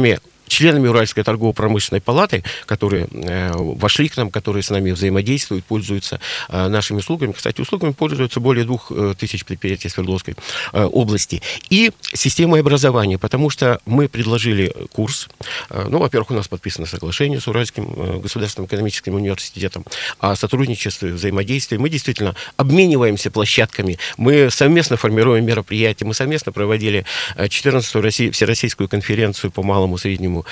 членами 0.54 0.88
Уральской 0.88 1.24
торгово-промышленной 1.24 2.00
палаты, 2.00 2.44
которые 2.66 3.08
э, 3.12 3.52
вошли 3.54 4.08
к 4.08 4.18
нам, 4.18 4.30
которые 4.30 4.62
с 4.62 4.70
нами 4.70 4.92
взаимодействуют, 4.92 5.66
пользуются 5.66 6.20
э, 6.50 6.68
нашими 6.68 7.00
услугами. 7.00 7.32
Кстати, 7.32 7.60
услугами 7.60 7.92
пользуются 7.92 8.40
более 8.40 8.64
двух 8.64 8.92
э, 8.92 9.16
тысяч 9.18 9.46
предприятий 9.46 9.90
Свердловской 9.90 10.36
области. 10.72 11.42
И 11.70 11.92
системой 12.14 12.62
образования, 12.62 13.18
потому 13.18 13.50
что 13.50 13.80
мы 13.86 14.08
предложили 14.08 14.74
курс. 14.92 15.28
Ну, 15.70 16.00
во-первых, 16.00 16.32
у 16.32 16.34
нас 16.34 16.48
подписано 16.48 16.86
соглашение 16.86 17.40
с 17.40 17.48
Уральским 17.48 18.22
государственным 18.22 18.68
экономическим 18.68 19.16
университетом 19.16 19.86
о 20.20 20.36
сотрудничестве, 20.36 21.14
взаимодействии. 21.14 21.78
Мы 21.78 21.90
действительно 21.90 22.36
обмениваемся 22.58 23.32
площадками, 23.32 23.98
мы 24.18 24.50
совместно 24.52 24.98
формируем 24.98 25.46
мероприятия, 25.46 26.06
мы 26.06 26.14
совместно 26.14 26.52
проводили 26.52 27.06
14-ю 27.38 28.02
России, 28.02 28.30
Всероссийскую 28.30 28.88
конференцию 28.88 29.52
по 29.52 29.64
малому 29.64 29.96
и 29.96 30.00
среднему 30.00 30.43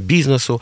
бизнесу. 0.00 0.60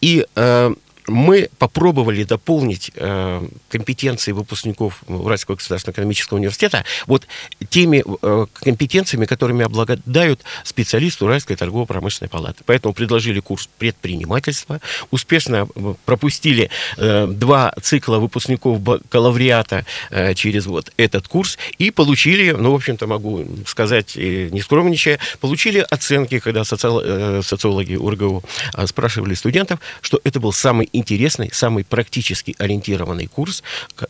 И 0.00 0.24
э, 0.34 0.74
мы 1.06 1.48
попробовали 1.58 2.24
дополнить 2.24 2.90
э, 2.94 3.48
компетенции 3.68 4.32
выпускников 4.32 5.02
Уральского 5.06 5.56
государственного 5.56 5.94
экономического 5.94 6.38
университета 6.38 6.84
вот 7.06 7.26
теми 7.68 8.04
э, 8.22 8.46
компетенциями, 8.54 9.26
которыми 9.26 9.64
обладают 9.64 10.42
специалисты 10.64 11.24
Уральской 11.24 11.56
торгово-промышленной 11.56 12.28
палаты. 12.28 12.62
Поэтому 12.66 12.94
предложили 12.94 13.40
курс 13.40 13.68
предпринимательства, 13.78 14.80
успешно 15.10 15.68
э, 15.74 15.94
пропустили 16.04 16.70
э, 16.96 17.26
два 17.26 17.72
цикла 17.82 18.18
выпускников 18.18 18.80
бакалавриата 18.80 19.84
э, 20.10 20.34
через 20.34 20.66
вот 20.66 20.92
этот 20.96 21.28
курс 21.28 21.58
и 21.78 21.90
получили, 21.90 22.50
ну, 22.50 22.72
в 22.72 22.74
общем-то, 22.74 23.06
могу 23.06 23.44
сказать, 23.66 24.16
не 24.16 24.60
скромничая, 24.60 25.18
получили 25.40 25.84
оценки, 25.90 26.38
когда 26.38 26.62
э, 26.62 27.40
социологи 27.42 27.94
УрГУ 27.94 28.42
э, 28.74 28.86
спрашивали 28.86 29.34
студентов, 29.34 29.80
что 30.00 30.20
это 30.24 30.40
был 30.40 30.52
самый 30.52 30.88
интересный, 30.96 31.50
самый 31.52 31.84
практически 31.84 32.54
ориентированный 32.58 33.26
курс 33.26 33.62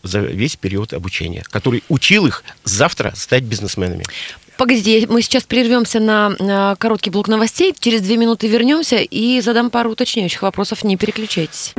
за 0.03 0.21
весь 0.21 0.57
период 0.57 0.93
обучения, 0.93 1.43
который 1.51 1.83
учил 1.89 2.27
их 2.27 2.45
завтра 2.65 3.13
стать 3.15 3.45
бизнесменами. 3.45 4.05
Погодите, 4.57 5.07
мы 5.07 5.21
сейчас 5.21 5.45
прервемся 5.45 6.01
на, 6.01 6.31
на 6.39 6.77
короткий 6.77 7.11
блок 7.11 7.29
новостей. 7.29 7.75
Через 7.79 8.01
две 8.01 8.17
минуты 8.17 8.49
вернемся 8.49 8.97
и 8.97 9.41
задам 9.43 9.71
пару 9.71 9.91
уточняющих 9.91 10.43
вопросов. 10.43 10.83
Не 10.83 10.97
переключайтесь. 10.97 11.75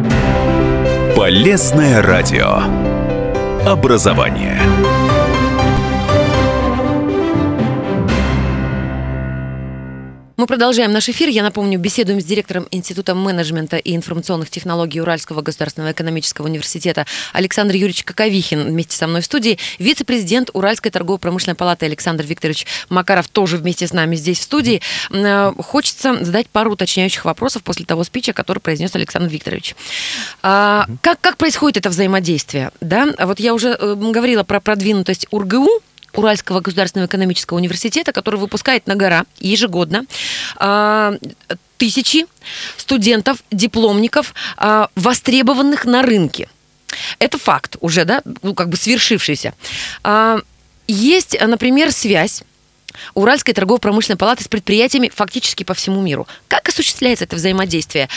Полезное 1.16 2.04
радио. 2.04 2.62
Образование. 3.66 4.62
Мы 10.38 10.46
продолжаем 10.46 10.92
наш 10.92 11.10
эфир. 11.10 11.30
Я 11.30 11.42
напомню, 11.42 11.80
беседуем 11.80 12.22
с 12.22 12.24
директором 12.24 12.68
Института 12.70 13.16
менеджмента 13.16 13.78
и 13.78 13.96
информационных 13.96 14.52
технологий 14.52 15.02
Уральского 15.02 15.42
государственного 15.42 15.94
экономического 15.94 16.46
университета 16.46 17.08
Александр 17.34 17.74
Юрьевич 17.74 18.04
Коковихин 18.04 18.68
вместе 18.68 18.96
со 18.96 19.08
мной 19.08 19.22
в 19.22 19.26
студии. 19.26 19.58
Вице-президент 19.80 20.52
Уральской 20.54 20.92
торгово-промышленной 20.92 21.56
палаты 21.56 21.88
Александр 21.88 22.24
Викторович 22.24 22.68
Макаров 22.90 23.30
тоже 23.30 23.58
вместе 23.58 23.88
с 23.88 23.94
нами 23.94 24.16
здесь 24.16 24.38
в 24.38 24.44
студии. 24.44 24.84
Э, 25.10 25.54
хочется 25.58 26.24
задать 26.24 26.48
пару 26.50 26.74
уточняющих 26.74 27.26
вопросов 27.26 27.64
после 27.64 27.88
того 27.88 28.04
спича, 28.04 28.32
который 28.32 28.60
произнес 28.60 28.94
Александр 28.94 29.30
Викторович. 29.30 29.76
А, 30.44 30.86
как, 31.02 31.20
как 31.20 31.38
происходит 31.38 31.78
это 31.78 31.90
взаимодействие? 31.90 32.70
Да? 32.80 33.08
Вот 33.18 33.40
я 33.40 33.56
уже 33.56 33.70
э, 33.70 33.96
говорила 33.96 34.44
про 34.44 34.60
продвинутость 34.60 35.26
УрГУ, 35.32 35.82
Уральского 36.18 36.62
государственного 36.62 37.08
экономического 37.08 37.58
университета, 37.58 38.12
который 38.12 38.40
выпускает 38.40 38.88
на 38.88 38.96
гора 38.96 39.26
ежегодно 39.40 40.06
а, 40.58 41.14
тысячи 41.78 42.26
студентов, 42.76 43.38
дипломников, 43.52 44.34
а, 44.58 44.90
востребованных 44.96 45.86
на 45.86 46.02
рынке. 46.02 46.50
Это 47.20 47.38
факт 47.38 47.78
уже, 47.82 48.04
да, 48.06 48.24
ну, 48.42 48.56
как 48.56 48.70
бы 48.70 48.78
свершившийся. 48.78 49.54
А, 50.04 50.40
есть, 50.88 51.38
например, 51.40 51.92
связь 51.92 52.44
Уральской 53.14 53.54
торгово-промышленной 53.54 54.18
палаты 54.18 54.44
с 54.44 54.48
предприятиями 54.48 55.12
фактически 55.14 55.64
по 55.64 55.76
всему 55.76 56.02
миру. 56.02 56.28
Как 56.48 56.68
осуществляется 56.68 57.26
это 57.26 57.36
взаимодействие? 57.36 58.10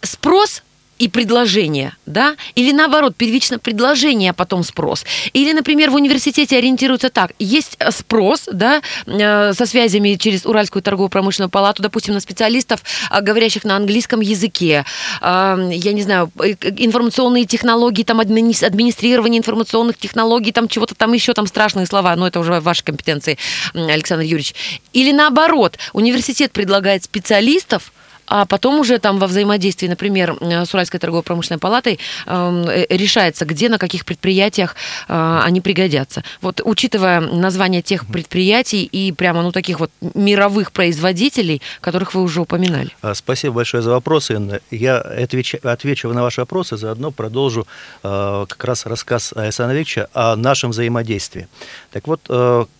Спрос 0.00 0.62
и 1.02 1.08
предложение, 1.08 1.96
да? 2.06 2.36
Или 2.54 2.70
наоборот, 2.70 3.16
первично 3.16 3.58
предложение, 3.58 4.30
а 4.30 4.32
потом 4.32 4.62
спрос. 4.62 5.04
Или, 5.32 5.52
например, 5.52 5.90
в 5.90 5.96
университете 5.96 6.56
ориентируются 6.56 7.10
так. 7.10 7.32
Есть 7.40 7.74
э, 7.80 7.90
спрос, 7.90 8.48
да, 8.52 8.82
э, 9.06 9.52
со 9.52 9.66
связями 9.66 10.14
через 10.14 10.46
Уральскую 10.46 10.80
торгово-промышленную 10.80 11.50
палату, 11.50 11.82
допустим, 11.82 12.14
на 12.14 12.20
специалистов, 12.20 12.84
э, 13.10 13.20
говорящих 13.20 13.64
на 13.64 13.74
английском 13.74 14.20
языке, 14.20 14.84
я 15.20 15.92
не 15.92 16.02
знаю, 16.02 16.30
информационные 16.36 17.46
технологии, 17.46 18.04
там 18.04 18.20
администрирование 18.20 19.40
информационных 19.40 19.98
технологий, 19.98 20.52
там 20.52 20.68
чего-то 20.68 20.94
там 20.94 21.12
еще, 21.12 21.32
там 21.32 21.48
страшные 21.48 21.86
слова, 21.86 22.14
но 22.14 22.28
это 22.28 22.38
уже 22.38 22.60
в 22.60 22.62
вашей 22.62 22.84
компетенции, 22.84 23.38
Александр 23.74 24.22
Юрьевич. 24.22 24.54
Или 24.92 25.10
наоборот, 25.10 25.78
университет 25.92 26.52
предлагает 26.52 27.02
специалистов, 27.02 27.92
а 28.26 28.46
потом 28.46 28.80
уже 28.80 28.98
там 28.98 29.18
во 29.18 29.26
взаимодействии, 29.26 29.88
например, 29.88 30.36
э, 30.40 30.64
с 30.64 30.72
Уральской 30.74 31.00
торгово-промышленной 31.00 31.58
палатой 31.58 31.98
эм, 32.26 32.64
э, 32.68 32.86
решается, 32.88 33.44
где, 33.44 33.68
на 33.68 33.78
каких 33.78 34.04
предприятиях 34.04 34.76
э, 35.08 35.40
они 35.44 35.60
пригодятся. 35.60 36.22
Вот 36.40 36.60
учитывая 36.64 37.20
название 37.20 37.82
тех 37.82 38.06
предприятий 38.06 38.84
и 38.84 39.12
прямо, 39.12 39.42
ну, 39.42 39.52
таких 39.52 39.80
вот 39.80 39.90
мировых 40.14 40.72
производителей, 40.72 41.60
которых 41.80 42.14
вы 42.14 42.22
уже 42.22 42.40
упоминали. 42.40 42.90
А, 43.02 43.14
спасибо 43.14 43.56
большое 43.56 43.82
за 43.82 43.90
вопросы, 43.90 44.34
Инна. 44.34 44.60
Я 44.70 44.98
отвечу, 44.98 45.58
отвечу 45.62 46.08
на 46.12 46.22
ваши 46.22 46.40
вопросы, 46.40 46.76
заодно 46.76 47.10
продолжу 47.10 47.66
как 48.02 48.64
раз 48.64 48.86
рассказ 48.86 49.32
Александра 49.34 49.76
Викторовича 49.76 50.08
о 50.12 50.36
нашем 50.36 50.70
взаимодействии. 50.70 51.48
Так 51.90 52.06
вот, 52.06 52.20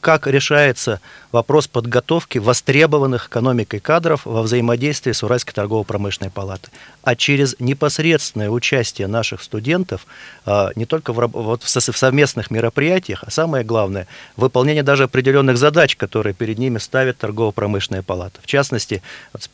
как 0.01 0.27
решается 0.27 1.01
вопрос 1.33 1.66
подготовки 1.66 2.38
востребованных 2.38 3.29
экономикой 3.29 3.81
кадров 3.81 4.21
во 4.25 4.42
взаимодействии 4.42 5.12
с 5.12 5.23
Уральской 5.23 5.55
торгово-промышленной 5.55 6.31
палатой, 6.31 6.73
а 7.03 7.16
через 7.16 7.57
непосредственное 7.59 8.51
участие 8.51 9.09
наших 9.09 9.42
студентов 9.42 10.07
а, 10.45 10.71
не 10.77 10.85
только 10.85 11.12
в, 11.12 11.27
вот 11.27 11.62
в 11.62 11.68
совместных 11.68 12.51
мероприятиях, 12.51 13.25
а 13.27 13.31
самое 13.31 13.64
главное, 13.64 14.07
выполнение 14.37 14.83
даже 14.83 15.05
определенных 15.05 15.57
задач, 15.57 15.97
которые 15.97 16.35
перед 16.35 16.59
ними 16.59 16.79
ставит 16.79 17.18
торгово-промышленная 17.18 18.03
палата. 18.03 18.40
В 18.42 18.47
частности, 18.47 19.03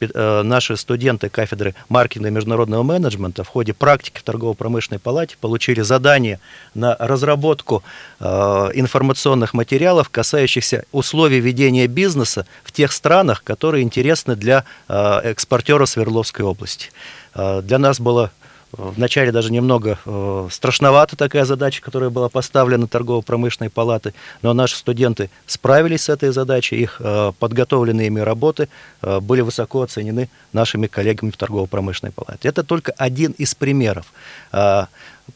э, 0.00 0.42
наши 0.42 0.76
студенты 0.76 1.28
кафедры 1.28 1.74
маркетинга 1.88 2.28
и 2.28 2.32
международного 2.32 2.82
менеджмента 2.82 3.44
в 3.44 3.48
ходе 3.48 3.72
практики 3.72 4.18
в 4.18 4.22
торгово-промышленной 4.24 4.98
палате 4.98 5.36
получили 5.40 5.82
задание 5.82 6.40
на 6.74 6.96
разработку 6.98 7.84
а, 8.18 8.70
информационных 8.74 9.54
материалов, 9.54 10.08
касающихся 10.08 10.84
условий 10.90 11.38
ведения 11.40 11.67
бизнеса 11.86 12.46
в 12.64 12.72
тех 12.72 12.92
странах, 12.92 13.42
которые 13.44 13.82
интересны 13.82 14.36
для 14.36 14.64
а, 14.88 15.20
экспортера 15.20 15.86
Свердловской 15.86 16.44
области. 16.44 16.90
А, 17.34 17.62
для 17.62 17.78
нас 17.78 18.00
было 18.00 18.30
э, 18.37 18.37
Вначале 18.72 19.32
даже 19.32 19.50
немного 19.50 19.98
э, 20.04 20.48
страшновата 20.50 21.16
такая 21.16 21.46
задача, 21.46 21.80
которая 21.80 22.10
была 22.10 22.28
поставлена 22.28 22.86
торгово-промышленной 22.86 23.70
палатой, 23.70 24.12
но 24.42 24.52
наши 24.52 24.76
студенты 24.76 25.30
справились 25.46 26.04
с 26.04 26.08
этой 26.10 26.30
задачей, 26.32 26.76
их 26.76 27.00
э, 27.00 27.32
подготовленные 27.38 28.08
ими 28.08 28.20
работы 28.20 28.68
э, 29.00 29.20
были 29.20 29.40
высоко 29.40 29.82
оценены 29.82 30.28
нашими 30.52 30.86
коллегами 30.86 31.30
в 31.30 31.38
торгово-промышленной 31.38 32.12
палате. 32.12 32.48
Это 32.48 32.62
только 32.62 32.92
один 32.92 33.32
из 33.32 33.54
примеров. 33.54 34.06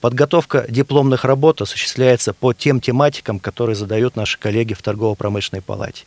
Подготовка 0.00 0.64
дипломных 0.68 1.24
работ 1.24 1.60
осуществляется 1.60 2.32
по 2.32 2.52
тем 2.52 2.80
тематикам, 2.80 3.38
которые 3.38 3.76
задают 3.76 4.16
наши 4.16 4.38
коллеги 4.38 4.74
в 4.74 4.82
торгово-промышленной 4.82 5.60
палате. 5.60 6.04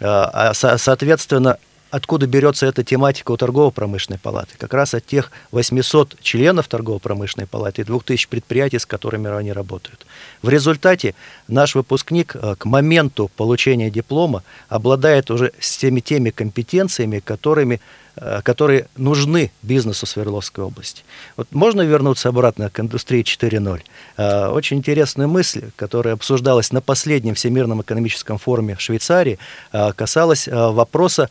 А, 0.00 0.52
соответственно, 0.54 1.58
Откуда 1.90 2.26
берется 2.26 2.66
эта 2.66 2.82
тематика 2.82 3.30
у 3.30 3.36
торгово-промышленной 3.36 4.18
палаты? 4.18 4.54
Как 4.58 4.74
раз 4.74 4.92
от 4.94 5.06
тех 5.06 5.30
800 5.52 6.20
членов 6.20 6.66
торгово-промышленной 6.66 7.46
палаты 7.46 7.82
и 7.82 7.84
2000 7.84 8.28
предприятий, 8.28 8.80
с 8.80 8.86
которыми 8.86 9.30
они 9.30 9.52
работают. 9.52 10.04
В 10.42 10.48
результате 10.48 11.14
наш 11.46 11.76
выпускник 11.76 12.34
э, 12.34 12.56
к 12.58 12.64
моменту 12.64 13.30
получения 13.36 13.88
диплома 13.88 14.42
обладает 14.68 15.30
уже 15.30 15.52
всеми 15.60 16.00
теми 16.00 16.30
компетенциями, 16.30 17.20
которыми 17.20 17.80
э, 18.16 18.40
которые 18.42 18.88
нужны 18.96 19.52
бизнесу 19.62 20.06
Свердловской 20.06 20.64
области. 20.64 21.04
Вот 21.36 21.46
можно 21.52 21.82
вернуться 21.82 22.30
обратно 22.30 22.68
к 22.68 22.80
индустрии 22.80 23.22
4.0? 23.22 23.82
Э, 24.16 24.48
очень 24.48 24.78
интересная 24.78 25.28
мысль, 25.28 25.70
которая 25.76 26.14
обсуждалась 26.14 26.72
на 26.72 26.80
последнем 26.80 27.36
Всемирном 27.36 27.82
экономическом 27.82 28.38
форуме 28.38 28.74
в 28.74 28.80
Швейцарии, 28.80 29.38
касалась 29.70 30.48
вопроса 30.48 31.30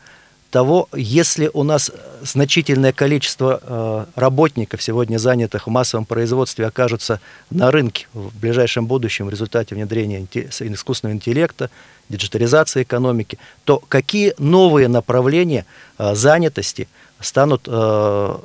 того, 0.56 0.88
если 0.96 1.52
у 1.54 1.64
нас 1.64 1.92
значительное 2.22 2.94
количество 2.94 3.60
э, 3.62 4.06
работников, 4.16 4.82
сегодня 4.82 5.18
занятых 5.18 5.68
в 5.68 5.70
массовом 5.70 6.06
производстве, 6.06 6.66
окажутся 6.66 7.20
на 7.50 7.72
рынке 7.72 8.08
в 8.14 8.32
ближайшем 8.40 8.86
будущем 8.86 9.26
в 9.26 9.30
результате 9.30 9.76
внедрения 9.76 10.26
искусственного 10.26 11.14
интеллекта, 11.14 11.70
диджитализации 12.08 12.84
экономики, 12.84 13.38
то 13.66 13.84
какие 13.90 14.34
новые 14.38 14.88
направления 14.88 15.66
э, 15.98 16.16
занятости 16.16 16.88
станут 17.20 17.64
э, 17.68 18.38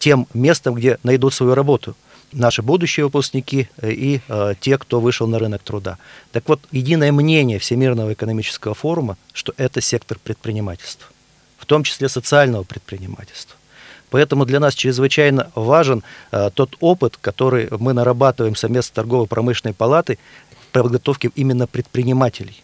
тем 0.00 0.26
местом, 0.34 0.74
где 0.74 0.98
найдут 1.04 1.32
свою 1.32 1.54
работу? 1.54 1.94
наши 2.32 2.62
будущие 2.62 3.04
выпускники 3.04 3.68
и 3.82 4.20
э, 4.26 4.54
те, 4.58 4.78
кто 4.78 5.00
вышел 5.00 5.28
на 5.28 5.38
рынок 5.38 5.62
труда. 5.62 5.98
Так 6.32 6.48
вот, 6.48 6.60
единое 6.72 7.12
мнение 7.12 7.58
Всемирного 7.58 8.14
экономического 8.14 8.74
форума, 8.74 9.16
что 9.34 9.52
это 9.58 9.82
сектор 9.82 10.18
предпринимательства 10.18 11.11
в 11.62 11.66
том 11.66 11.84
числе 11.84 12.08
социального 12.08 12.64
предпринимательства. 12.64 13.56
Поэтому 14.10 14.44
для 14.44 14.60
нас 14.60 14.74
чрезвычайно 14.74 15.50
важен 15.54 16.02
э, 16.32 16.50
тот 16.52 16.76
опыт, 16.80 17.16
который 17.20 17.68
мы 17.70 17.92
нарабатываем 17.92 18.56
совместно 18.56 18.88
с 18.88 18.90
торгово-промышленной 18.90 19.72
палатой 19.72 20.18
по 20.72 20.82
подготовке 20.82 21.30
именно 21.36 21.66
предпринимателей. 21.66 22.62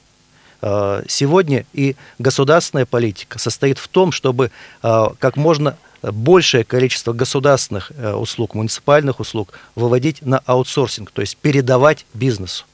Э, 0.63 1.05
сегодня 1.07 1.65
и 1.73 1.95
государственная 2.19 2.87
политика 2.87 3.39
состоит 3.39 3.79
в 3.79 3.87
том, 3.87 4.11
чтобы 4.11 4.51
э, 4.83 5.07
как 5.21 5.37
можно 5.37 5.77
большее 6.03 6.65
количество 6.65 7.13
государственных 7.13 7.93
э, 7.97 8.13
услуг, 8.13 8.55
муниципальных 8.55 9.21
услуг 9.21 9.53
выводить 9.77 10.23
на 10.23 10.41
аутсорсинг, 10.45 11.13
то 11.13 11.21
есть 11.21 11.37
передавать 11.37 12.05
бизнесу. 12.15 12.65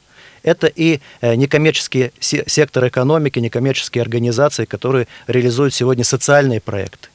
Это 0.44 0.66
и 0.68 1.00
э, 1.20 1.35
некоммерческие 1.35 2.12
секторы 2.20 2.88
экономики, 2.88 3.38
некоммерческие 3.38 4.02
организации, 4.02 4.66
которые 4.66 5.09
реализуют 5.26 5.74
сегодня 5.74 6.04
социальные 6.04 6.61
проекты. 6.61 7.09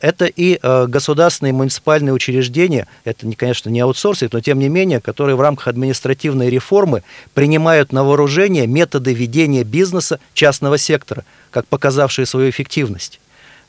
Это 0.00 0.24
и 0.24 0.58
э, 0.60 0.86
государственные 0.86 1.52
муниципальные 1.52 2.12
учреждения, 2.12 2.86
это, 3.04 3.26
не, 3.26 3.34
конечно, 3.34 3.68
не 3.68 3.80
аутсорсинг, 3.80 4.32
но 4.32 4.40
тем 4.40 4.58
не 4.58 4.68
менее, 4.68 5.00
которые 5.00 5.36
в 5.36 5.40
рамках 5.40 5.68
административной 5.68 6.50
реформы 6.50 7.02
принимают 7.34 7.92
на 7.92 8.02
вооружение 8.02 8.66
методы 8.66 9.12
ведения 9.12 9.64
бизнеса 9.64 10.18
частного 10.34 10.78
сектора, 10.78 11.24
как 11.50 11.66
показавшие 11.66 12.26
свою 12.26 12.50
эффективность. 12.50 13.20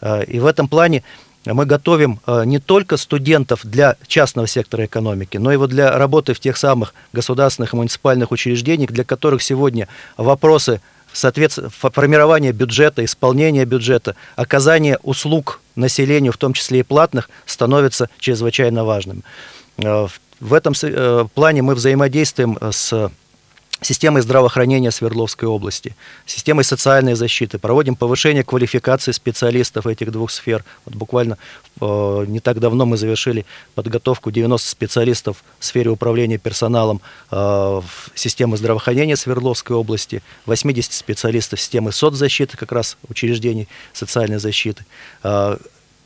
Э, 0.02 0.24
и 0.24 0.40
в 0.40 0.46
этом 0.46 0.68
плане 0.68 1.04
мы 1.46 1.66
готовим 1.66 2.20
э, 2.26 2.44
не 2.46 2.60
только 2.60 2.98
студентов 2.98 3.62
для 3.64 3.98
частного 4.08 4.48
сектора 4.48 4.86
экономики, 4.86 5.38
но 5.38 5.52
и 5.52 5.58
вот 5.58 5.70
для 5.70 5.98
работы 5.98 6.34
в 6.34 6.40
тех 6.40 6.58
самых 6.58 6.94
государственных 7.12 7.74
и 7.74 7.78
муниципальных 7.78 8.32
учреждениях, 8.32 8.92
для 8.92 9.04
которых 9.04 9.42
сегодня 9.42 9.88
вопросы 10.18 10.82
соответственно, 11.12 11.70
формирования 11.70 12.52
бюджета, 12.52 13.06
исполнения 13.06 13.66
бюджета, 13.66 14.16
оказания 14.36 14.98
услуг 15.04 15.62
населению, 15.76 16.34
в 16.34 16.38
том 16.38 16.54
числе 16.54 16.80
и 16.80 16.84
платных, 16.84 17.30
становятся 17.46 18.10
чрезвычайно 18.20 18.84
важным. 18.84 19.24
Э, 19.78 20.08
в 20.40 20.54
этом 20.54 20.74
э, 20.82 21.26
плане 21.34 21.62
мы 21.62 21.76
взаимодействуем 21.76 22.58
с 22.72 23.12
системой 23.84 24.22
здравоохранения 24.22 24.92
Свердловской 24.92 25.48
области, 25.48 25.96
системой 26.26 26.64
социальной 26.64 27.16
защиты. 27.16 27.60
Проводим 27.60 27.96
повышение 27.96 28.44
квалификации 28.44 29.12
специалистов 29.12 29.88
этих 29.88 30.12
двух 30.12 30.32
сфер. 30.32 30.64
Вот 30.86 30.96
буквально 30.96 31.38
э, 31.82 32.26
не 32.28 32.40
так 32.40 32.60
давно 32.60 32.86
мы 32.86 32.98
завершили 32.98 33.46
подготовку 33.76 34.32
90 34.32 34.70
специалистов 34.70 35.44
в 35.60 35.66
сфере 35.66 35.90
управления 35.90 36.38
персоналом 36.38 37.02
э, 37.32 37.36
в 37.36 37.84
системы 38.16 38.58
здравоохранения 38.58 39.16
Свердловской 39.16 39.76
области, 39.76 40.22
80 40.46 40.94
специалистов 40.94 41.60
системы 41.60 41.92
соцзащиты, 41.92 42.58
как 42.58 42.72
раз 42.72 42.98
учреждений 43.10 43.68
социальной 43.94 44.40
защиты, 44.40 44.86
э, 45.24 45.58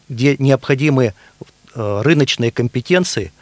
где 0.09 0.35
необходимые 0.37 1.13
э, 1.75 2.01
рыночные 2.03 2.51
компетенции– 2.51 3.31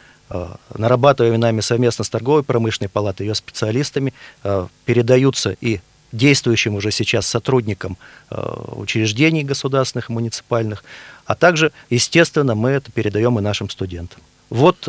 нарабатываемые 0.74 1.38
нами 1.38 1.60
совместно 1.60 2.04
с 2.04 2.10
торговой 2.10 2.42
промышленной 2.42 2.88
палатой, 2.88 3.26
ее 3.26 3.34
специалистами, 3.34 4.12
э, 4.42 4.66
передаются 4.84 5.56
и 5.60 5.80
действующим 6.12 6.74
уже 6.74 6.90
сейчас 6.90 7.26
сотрудникам 7.26 7.96
э, 8.30 8.36
учреждений 8.76 9.44
государственных, 9.44 10.08
муниципальных, 10.08 10.84
а 11.26 11.34
также, 11.34 11.72
естественно, 11.90 12.54
мы 12.54 12.70
это 12.70 12.90
передаем 12.90 13.38
и 13.38 13.42
нашим 13.42 13.70
студентам. 13.70 14.20
Вот 14.48 14.88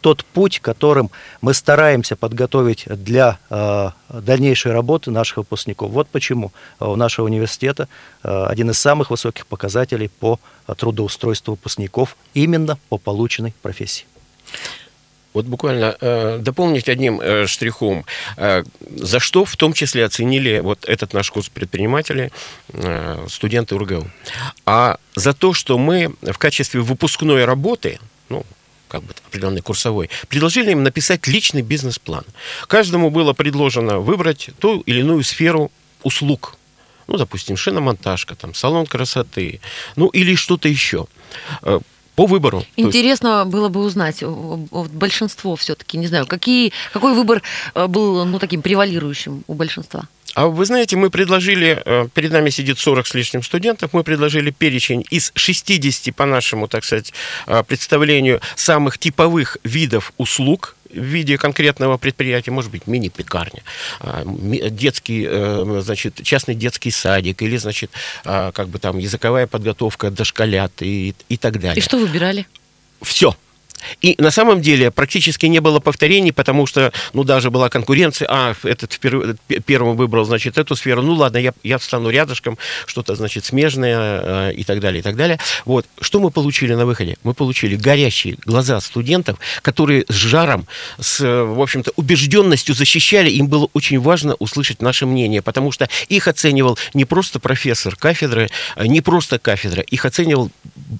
тот 0.00 0.24
путь, 0.24 0.58
которым 0.58 1.10
мы 1.40 1.54
стараемся 1.54 2.16
подготовить 2.16 2.86
для 2.88 3.38
дальнейшей 4.08 4.72
работы 4.72 5.12
наших 5.12 5.36
выпускников. 5.36 5.92
Вот 5.92 6.08
почему 6.08 6.52
у 6.80 6.96
нашего 6.96 7.26
университета 7.26 7.88
один 8.22 8.70
из 8.70 8.80
самых 8.80 9.10
высоких 9.10 9.46
показателей 9.46 10.08
по 10.08 10.40
трудоустройству 10.76 11.52
выпускников 11.52 12.16
именно 12.34 12.78
по 12.88 12.98
полученной 12.98 13.54
профессии. 13.62 14.06
Вот 15.36 15.44
буквально 15.44 15.94
э, 16.00 16.38
дополнить 16.40 16.88
одним 16.88 17.20
э, 17.20 17.46
штрихом, 17.46 18.06
э, 18.38 18.64
за 18.96 19.20
что 19.20 19.44
в 19.44 19.54
том 19.56 19.74
числе 19.74 20.06
оценили 20.06 20.60
вот 20.60 20.86
этот 20.86 21.12
наш 21.12 21.30
курс 21.30 21.50
предпринимателей 21.50 22.30
э, 22.72 23.26
студенты 23.28 23.74
УрГУ. 23.74 24.10
А 24.64 24.96
за 25.14 25.34
то, 25.34 25.52
что 25.52 25.76
мы 25.76 26.14
в 26.22 26.38
качестве 26.38 26.80
выпускной 26.80 27.44
работы, 27.44 27.98
ну, 28.30 28.46
как 28.88 29.02
бы 29.02 29.12
определенный 29.28 29.60
курсовой, 29.60 30.08
предложили 30.28 30.70
им 30.70 30.82
написать 30.82 31.26
личный 31.26 31.60
бизнес-план. 31.60 32.24
Каждому 32.66 33.10
было 33.10 33.34
предложено 33.34 33.98
выбрать 33.98 34.48
ту 34.58 34.80
или 34.86 35.00
иную 35.00 35.22
сферу 35.22 35.70
услуг. 36.02 36.56
Ну, 37.08 37.18
допустим, 37.18 37.58
шиномонтажка, 37.58 38.34
там, 38.34 38.54
салон 38.54 38.86
красоты, 38.86 39.60
ну, 39.96 40.08
или 40.08 40.34
что-то 40.34 40.68
еще 40.68 41.08
э, 41.60 41.80
по 42.16 42.26
выбору. 42.26 42.64
Интересно 42.76 43.40
есть... 43.40 43.50
было 43.50 43.68
бы 43.68 43.84
узнать 43.84 44.24
большинство 44.24 45.54
все-таки, 45.54 45.98
не 45.98 46.08
знаю, 46.08 46.26
какие, 46.26 46.72
какой 46.92 47.14
выбор 47.14 47.42
э, 47.74 47.86
был 47.86 48.24
ну, 48.24 48.38
таким 48.38 48.62
превалирующим 48.62 49.44
у 49.46 49.54
большинства? 49.54 50.08
А 50.34 50.48
вы 50.48 50.66
знаете, 50.66 50.96
мы 50.96 51.10
предложили, 51.10 51.82
э, 51.84 52.08
перед 52.12 52.32
нами 52.32 52.50
сидит 52.50 52.78
40 52.78 53.06
с 53.06 53.14
лишним 53.14 53.42
студентов, 53.42 53.92
мы 53.92 54.02
предложили 54.02 54.50
перечень 54.50 55.04
из 55.10 55.30
60, 55.34 56.14
по 56.14 56.26
нашему, 56.26 56.68
так 56.68 56.84
сказать, 56.84 57.12
э, 57.46 57.62
представлению, 57.62 58.40
самых 58.54 58.98
типовых 58.98 59.58
видов 59.62 60.12
услуг, 60.16 60.76
в 60.96 61.04
виде 61.04 61.38
конкретного 61.38 61.96
предприятия, 61.98 62.50
может 62.50 62.70
быть, 62.70 62.86
мини-пекарня, 62.86 63.62
а, 64.00 64.22
детский, 64.24 65.26
э, 65.28 65.80
значит, 65.82 66.22
частный 66.22 66.54
детский 66.54 66.90
садик 66.90 67.42
или, 67.42 67.56
значит, 67.56 67.90
а, 68.24 68.52
как 68.52 68.68
бы 68.68 68.78
там 68.78 68.98
языковая 68.98 69.46
подготовка 69.46 70.10
дошколят 70.10 70.72
и, 70.80 71.14
и 71.28 71.36
так 71.36 71.60
далее. 71.60 71.78
И 71.78 71.80
что 71.80 71.98
выбирали? 71.98 72.46
Все. 73.02 73.36
И 74.00 74.14
на 74.18 74.30
самом 74.30 74.60
деле 74.60 74.90
практически 74.90 75.46
не 75.46 75.60
было 75.60 75.80
повторений, 75.80 76.32
потому 76.32 76.66
что, 76.66 76.92
ну, 77.12 77.24
даже 77.24 77.50
была 77.50 77.68
конкуренция, 77.68 78.28
а, 78.30 78.54
этот 78.62 78.92
вперв... 78.92 79.36
первым 79.64 79.96
выбрал, 79.96 80.24
значит, 80.24 80.58
эту 80.58 80.76
сферу, 80.76 81.02
ну, 81.02 81.14
ладно, 81.14 81.38
я, 81.38 81.52
я 81.62 81.78
встану 81.78 82.10
рядышком, 82.10 82.58
что-то, 82.86 83.14
значит, 83.14 83.44
смежное 83.44 84.50
э, 84.50 84.52
и 84.54 84.64
так 84.64 84.80
далее, 84.80 85.00
и 85.00 85.02
так 85.02 85.16
далее. 85.16 85.38
Вот. 85.64 85.86
Что 86.00 86.20
мы 86.20 86.30
получили 86.30 86.74
на 86.74 86.86
выходе? 86.86 87.16
Мы 87.22 87.34
получили 87.34 87.76
горящие 87.76 88.36
глаза 88.44 88.80
студентов, 88.80 89.38
которые 89.62 90.04
с 90.08 90.14
жаром, 90.14 90.66
с, 90.98 91.20
в 91.20 91.60
общем-то, 91.60 91.92
убежденностью 91.96 92.74
защищали, 92.74 93.30
им 93.30 93.48
было 93.48 93.68
очень 93.72 94.00
важно 94.00 94.34
услышать 94.38 94.82
наше 94.82 95.06
мнение, 95.06 95.42
потому 95.42 95.72
что 95.72 95.88
их 96.08 96.28
оценивал 96.28 96.78
не 96.94 97.04
просто 97.04 97.38
профессор 97.40 97.96
кафедры, 97.96 98.48
а 98.74 98.86
не 98.86 99.00
просто 99.00 99.38
кафедра, 99.38 99.82
их 99.82 100.04
оценивал 100.04 100.50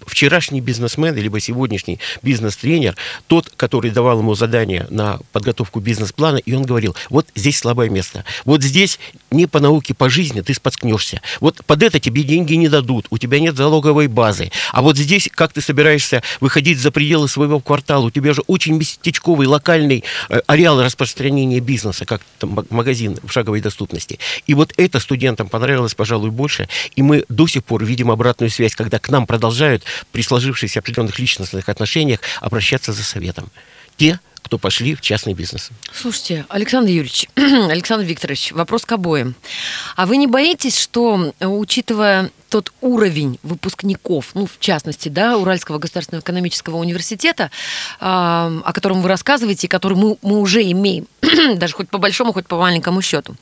вчерашний 0.06 0.60
бизнесмен, 0.60 1.14
либо 1.14 1.40
сегодняшний 1.40 2.00
бизнес-тренер, 2.22 2.75
тренер, 2.76 2.94
тот, 3.26 3.50
который 3.56 3.90
давал 3.90 4.18
ему 4.18 4.34
задание 4.34 4.86
на 4.90 5.18
подготовку 5.32 5.80
бизнес-плана, 5.80 6.36
и 6.36 6.52
он 6.52 6.64
говорил, 6.64 6.94
вот 7.08 7.26
здесь 7.34 7.58
слабое 7.58 7.88
место, 7.88 8.24
вот 8.44 8.62
здесь 8.62 8.98
не 9.30 9.46
по 9.46 9.60
науке, 9.60 9.94
по 9.94 10.10
жизни 10.10 10.42
ты 10.42 10.52
споткнешься, 10.52 11.22
вот 11.40 11.64
под 11.64 11.82
это 11.82 11.98
тебе 11.98 12.22
деньги 12.22 12.52
не 12.54 12.68
дадут, 12.68 13.06
у 13.08 13.16
тебя 13.16 13.40
нет 13.40 13.56
залоговой 13.56 14.08
базы, 14.08 14.52
а 14.72 14.82
вот 14.82 14.98
здесь, 14.98 15.30
как 15.34 15.54
ты 15.54 15.62
собираешься 15.62 16.22
выходить 16.40 16.78
за 16.78 16.90
пределы 16.90 17.28
своего 17.28 17.60
квартала, 17.60 18.04
у 18.04 18.10
тебя 18.10 18.34
же 18.34 18.42
очень 18.46 18.74
местечковый, 18.74 19.46
локальный 19.46 20.04
э, 20.28 20.40
ареал 20.46 20.82
распространения 20.82 21.60
бизнеса, 21.60 22.04
как 22.04 22.20
там, 22.38 22.66
магазин 22.68 23.18
в 23.22 23.32
шаговой 23.32 23.62
доступности. 23.62 24.18
И 24.46 24.52
вот 24.52 24.74
это 24.76 25.00
студентам 25.00 25.48
понравилось, 25.48 25.94
пожалуй, 25.94 26.30
больше, 26.30 26.68
и 26.94 27.00
мы 27.00 27.24
до 27.30 27.46
сих 27.46 27.64
пор 27.64 27.84
видим 27.84 28.10
обратную 28.10 28.50
связь, 28.50 28.74
когда 28.74 28.98
к 28.98 29.08
нам 29.08 29.26
продолжают 29.26 29.82
при 30.12 30.20
сложившихся 30.20 30.80
определенных 30.80 31.18
личностных 31.18 31.68
отношениях 31.70 32.20
обращаться 32.56 32.92
за 32.92 33.04
советом. 33.04 33.50
Те, 33.98 34.18
кто 34.42 34.58
пошли 34.58 34.94
в 34.94 35.02
частный 35.02 35.34
бизнес. 35.34 35.70
Слушайте, 35.92 36.46
Александр 36.48 36.88
Юрьевич, 36.88 37.28
Александр 37.36 38.06
Викторович, 38.06 38.52
вопрос 38.52 38.86
к 38.86 38.92
обоим. 38.92 39.34
А 39.94 40.06
вы 40.06 40.16
не 40.16 40.26
боитесь, 40.26 40.80
что, 40.80 41.34
учитывая 41.40 42.30
тот 42.48 42.72
уровень 42.80 43.38
выпускников, 43.42 44.30
ну, 44.34 44.46
в 44.46 44.58
частности, 44.58 45.10
да, 45.10 45.36
Уральского 45.36 45.78
государственного 45.78 46.22
экономического 46.22 46.76
университета, 46.76 47.44
э, 47.44 47.50
о 48.00 48.72
котором 48.72 49.02
вы 49.02 49.08
рассказываете, 49.08 49.68
который 49.68 49.98
мы, 49.98 50.16
мы 50.22 50.38
уже 50.38 50.62
имеем, 50.62 51.08
даже 51.56 51.74
хоть 51.74 51.90
по 51.90 51.98
большому, 51.98 52.32
хоть 52.32 52.46
по 52.46 52.56
маленькому 52.56 53.02
счету, 53.02 53.36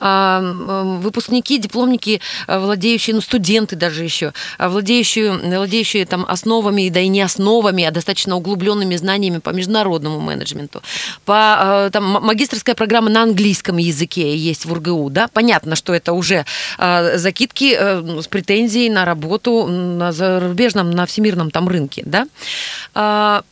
выпускники, 0.00 1.58
дипломники, 1.58 2.20
а, 2.46 2.58
владеющие, 2.58 3.14
ну, 3.14 3.20
студенты 3.20 3.76
даже 3.76 4.04
еще, 4.04 4.32
а, 4.58 4.68
владеющие, 4.68 5.32
владеющие 5.32 6.06
там 6.06 6.24
основами, 6.28 6.88
да 6.88 7.00
и 7.00 7.08
не 7.08 7.22
основами, 7.22 7.84
а 7.84 7.90
достаточно 7.90 8.36
углубленными 8.36 8.96
знаниями 8.96 9.38
по 9.38 9.50
международному 9.50 10.20
менеджменту. 10.20 10.82
По, 11.24 11.90
там, 11.92 12.04
магистрская 12.04 12.74
программа 12.74 13.10
на 13.10 13.22
английском 13.22 13.76
языке 13.76 14.36
есть 14.36 14.64
в 14.64 14.72
УрГУ, 14.72 15.10
да, 15.10 15.28
понятно, 15.28 15.76
что 15.76 15.94
это 15.94 16.12
уже 16.12 16.44
закидки 16.78 17.74
э, 17.74 18.00
ну, 18.00 18.22
с 18.22 18.28
претензией 18.28 18.90
на 18.90 19.04
работу 19.04 19.66
на 19.66 20.12
зарубежном, 20.12 20.90
на 20.90 21.06
всемирном 21.06 21.50
там 21.50 21.68
рынке, 21.68 22.02
да. 22.04 23.42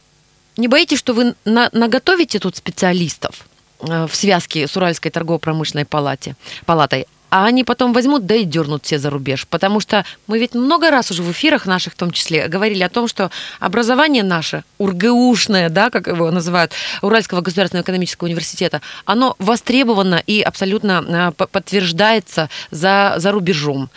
Не 0.56 0.68
боитесь, 0.68 0.98
что 0.98 1.14
вы 1.14 1.34
на, 1.44 1.70
наготовите 1.72 2.38
тут 2.38 2.56
специалистов? 2.56 3.46
Э, 3.82 4.06
в 4.06 4.14
связке 4.14 4.66
с 4.66 4.76
Уральской 4.76 5.10
торгово-промышленной 5.10 5.84
палате, 5.84 6.36
палатой, 6.66 7.06
а 7.30 7.46
они 7.46 7.64
потом 7.64 7.92
возьмут, 7.94 8.26
да 8.26 8.34
и 8.34 8.44
дернут 8.44 8.84
все 8.84 8.98
за 8.98 9.08
рубеж. 9.08 9.46
Потому 9.48 9.80
что 9.80 10.04
мы 10.26 10.38
ведь 10.38 10.54
много 10.54 10.90
раз 10.90 11.10
уже 11.10 11.22
в 11.22 11.32
эфирах 11.32 11.66
наших 11.66 11.94
в 11.94 11.96
том 11.96 12.10
числе 12.10 12.46
говорили 12.46 12.82
о 12.82 12.90
том, 12.90 13.08
что 13.08 13.30
образование 13.58 14.22
наше, 14.22 14.64
УрГУшное, 14.78 15.70
да, 15.70 15.88
как 15.88 16.08
его 16.08 16.30
называют, 16.30 16.72
Уральского 17.00 17.40
государственного 17.40 17.84
экономического 17.84 18.28
университета, 18.28 18.82
оно 19.06 19.34
востребовано 19.38 20.22
и 20.26 20.42
абсолютно 20.42 21.32
э, 21.38 21.46
подтверждается 21.46 22.50
за, 22.70 23.14
за 23.16 23.32
рубежом. 23.32 23.88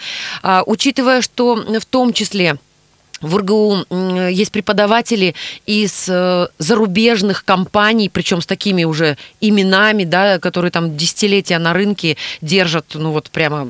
А, 0.42 0.64
учитывая, 0.66 1.22
что 1.22 1.56
в 1.56 1.86
том 1.86 2.14
числе 2.14 2.58
в 3.22 3.38
РГУ 3.38 3.86
есть 4.30 4.52
преподаватели 4.52 5.36
из 5.66 6.06
э, 6.10 6.48
зарубежных 6.58 7.46
компаний, 7.46 8.10
причем 8.10 8.42
с 8.42 8.46
такими 8.46 8.84
уже 8.84 9.18
именами, 9.42 10.04
да, 10.04 10.40
которые 10.40 10.72
там 10.72 10.98
десятилетия 10.98 11.58
на 11.58 11.74
рынке 11.74 12.18
держат, 12.42 12.86
ну 12.94 13.12
вот 13.12 13.30
прямо 13.30 13.70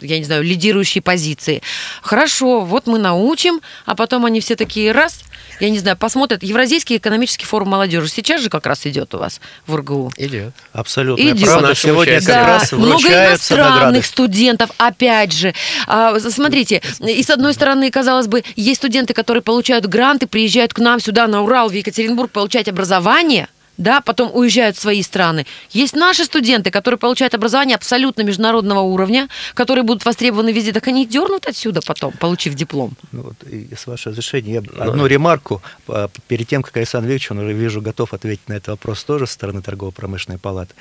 я 0.00 0.18
не 0.18 0.24
знаю, 0.24 0.44
лидирующие 0.44 1.02
позиции. 1.02 1.60
Хорошо, 2.02 2.60
вот 2.60 2.86
мы 2.86 2.98
научим, 2.98 3.60
а 3.84 3.96
потом 3.96 4.24
они 4.24 4.40
все 4.40 4.54
такие 4.54 4.92
раз, 4.92 5.22
я 5.60 5.70
не 5.70 5.78
знаю, 5.78 5.96
посмотрят. 5.96 6.42
Евразийский 6.42 6.96
экономический 6.96 7.46
форум 7.46 7.70
молодежи 7.70 8.08
сейчас 8.08 8.40
же 8.40 8.50
как 8.50 8.66
раз 8.66 8.86
идет 8.86 9.14
у 9.14 9.18
вас 9.18 9.40
в 9.66 9.74
РГУ. 9.76 10.12
Идет. 10.16 10.52
Абсолютно. 10.72 11.22
Идет. 11.22 11.48
Правда, 11.48 11.74
сегодня 11.74 12.20
да. 12.20 12.32
как 12.32 12.46
раз 12.46 12.72
Много 12.72 13.08
иностранных 13.08 13.74
награды. 13.74 14.02
студентов, 14.02 14.70
опять 14.78 15.32
же. 15.32 15.54
А, 15.86 16.18
смотрите, 16.20 16.82
и 17.00 17.22
с 17.22 17.30
одной 17.30 17.54
стороны, 17.54 17.90
казалось 17.90 18.26
бы, 18.26 18.42
есть 18.56 18.80
студенты, 18.80 19.14
которые 19.14 19.42
получают 19.42 19.86
гранты, 19.86 20.26
приезжают 20.26 20.74
к 20.74 20.78
нам 20.78 21.00
сюда 21.00 21.26
на 21.26 21.42
Урал, 21.42 21.68
в 21.68 21.72
Екатеринбург 21.72 22.30
получать 22.30 22.68
образование– 22.68 23.48
да, 23.82 24.00
потом 24.00 24.30
уезжают 24.34 24.76
в 24.76 24.80
свои 24.80 25.02
страны. 25.02 25.46
Есть 25.70 25.94
наши 25.94 26.24
студенты, 26.24 26.70
которые 26.70 26.98
получают 26.98 27.34
образование 27.34 27.74
абсолютно 27.74 28.22
международного 28.22 28.80
уровня, 28.80 29.28
которые 29.54 29.82
будут 29.82 30.04
востребованы 30.04 30.52
везде, 30.52 30.72
так 30.72 30.88
они 30.88 31.06
дернут 31.06 31.46
отсюда 31.46 31.80
потом, 31.86 32.12
получив 32.12 32.54
диплом. 32.54 32.92
Ну, 33.12 33.22
вот, 33.22 33.42
и 33.44 33.74
с 33.74 33.86
вашего 33.86 34.12
разрешения, 34.12 34.54
я 34.54 34.62
ну, 34.62 34.90
одну 34.90 35.06
ремарку, 35.06 35.62
а, 35.88 36.08
перед 36.28 36.48
тем, 36.48 36.62
как 36.62 36.76
Александр 36.76 37.08
Викторович, 37.08 37.30
он 37.32 37.38
уже 37.38 37.52
вижу, 37.52 37.82
готов 37.82 38.14
ответить 38.14 38.48
на 38.48 38.54
этот 38.54 38.68
вопрос 38.68 39.04
тоже 39.04 39.26
со 39.26 39.34
стороны 39.34 39.62
торгово-промышленной 39.62 40.38
палаты. 40.38 40.74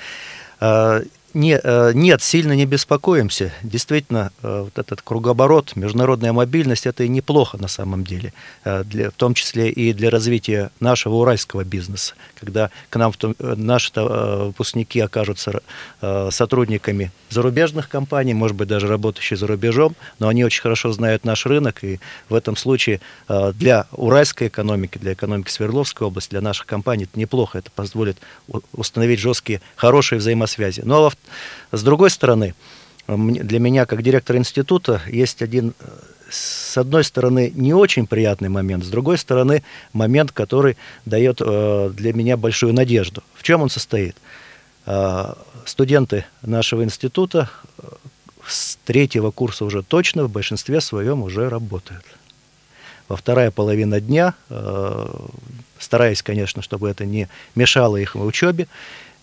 Не, 1.34 1.60
э, 1.62 1.92
нет, 1.94 2.22
сильно 2.22 2.54
не 2.54 2.66
беспокоимся. 2.66 3.52
Действительно, 3.64 4.32
э, 4.42 4.62
вот 4.66 4.78
этот 4.78 5.02
кругооборот, 5.02 5.76
международная 5.76 6.34
мобильность, 6.34 6.86
это 6.86 7.04
и 7.04 7.08
неплохо 7.08 7.58
на 7.58 7.68
самом 7.68 8.04
деле, 8.04 8.34
э, 8.64 8.84
для, 8.84 9.10
в 9.10 9.14
том 9.14 9.34
числе 9.34 9.70
и 9.70 9.94
для 9.94 10.10
развития 10.10 10.72
нашего 10.80 11.16
уральского 11.16 11.64
бизнеса. 11.64 12.14
Когда 12.40 12.70
к 12.90 12.96
нам 12.98 13.14
наши 13.40 13.92
выпускники 13.94 15.00
окажутся 15.00 15.62
сотрудниками 16.30 17.12
зарубежных 17.30 17.90
компаний, 17.90 18.34
может 18.34 18.56
быть, 18.56 18.68
даже 18.68 18.88
работающие 18.88 19.38
за 19.38 19.48
рубежом, 19.48 19.96
но 20.20 20.28
они 20.28 20.44
очень 20.46 20.62
хорошо 20.62 20.92
знают 20.92 21.26
наш 21.26 21.46
рынок, 21.46 21.84
и 21.84 22.00
в 22.30 22.36
этом 22.36 22.56
случае 22.56 23.02
для 23.28 23.86
уральской 23.92 24.48
экономики, 24.48 24.98
для 24.98 25.14
экономики 25.14 25.50
Свердловской 25.50 26.08
области, 26.08 26.32
для 26.32 26.42
наших 26.42 26.66
компаний 26.66 27.04
это 27.04 27.20
неплохо, 27.20 27.60
это 27.60 27.70
позволит 27.72 28.18
установить 28.74 29.20
жесткие, 29.20 29.62
хорошие 29.76 30.20
взаимосвязи. 30.20 30.82
Ну, 30.86 30.96
а 30.96 31.12
с 31.72 31.84
другой 31.84 32.10
стороны, 32.10 32.54
для 33.08 33.60
меня, 33.60 33.86
как 33.86 34.02
директора 34.04 34.38
института, 34.38 35.02
есть 35.08 35.42
один, 35.42 35.74
э, 35.80 35.86
с 36.30 36.78
одной 36.78 37.04
стороны, 37.04 37.52
не 37.54 37.74
очень 37.74 38.08
приятный 38.08 38.50
момент, 38.50 38.86
с 38.86 38.90
другой 38.90 39.18
стороны, 39.18 39.64
момент, 39.94 40.32
который 40.32 40.78
дает 41.06 41.42
э, 41.42 41.92
для 41.94 42.14
меня 42.14 42.38
большую 42.38 42.74
надежду. 42.74 43.24
В 43.34 43.44
чем 43.44 43.62
он 43.62 43.70
состоит? 43.70 44.16
Э, 44.86 45.34
студенты 45.66 46.26
нашего 46.42 46.84
института 46.84 47.50
с 48.46 48.78
третьего 48.86 49.32
курса 49.32 49.66
уже 49.66 49.84
точно 49.84 50.24
в 50.24 50.30
большинстве 50.32 50.82
своем 50.82 51.22
уже 51.24 51.50
работают. 51.50 52.06
Во 53.08 53.16
вторая 53.16 53.52
половина 53.52 54.00
дня, 54.00 54.34
стараясь, 55.78 56.24
конечно, 56.24 56.62
чтобы 56.62 56.90
это 56.90 57.06
не 57.06 57.28
мешало 57.56 57.98
их 57.98 58.16
учебе, 58.16 58.68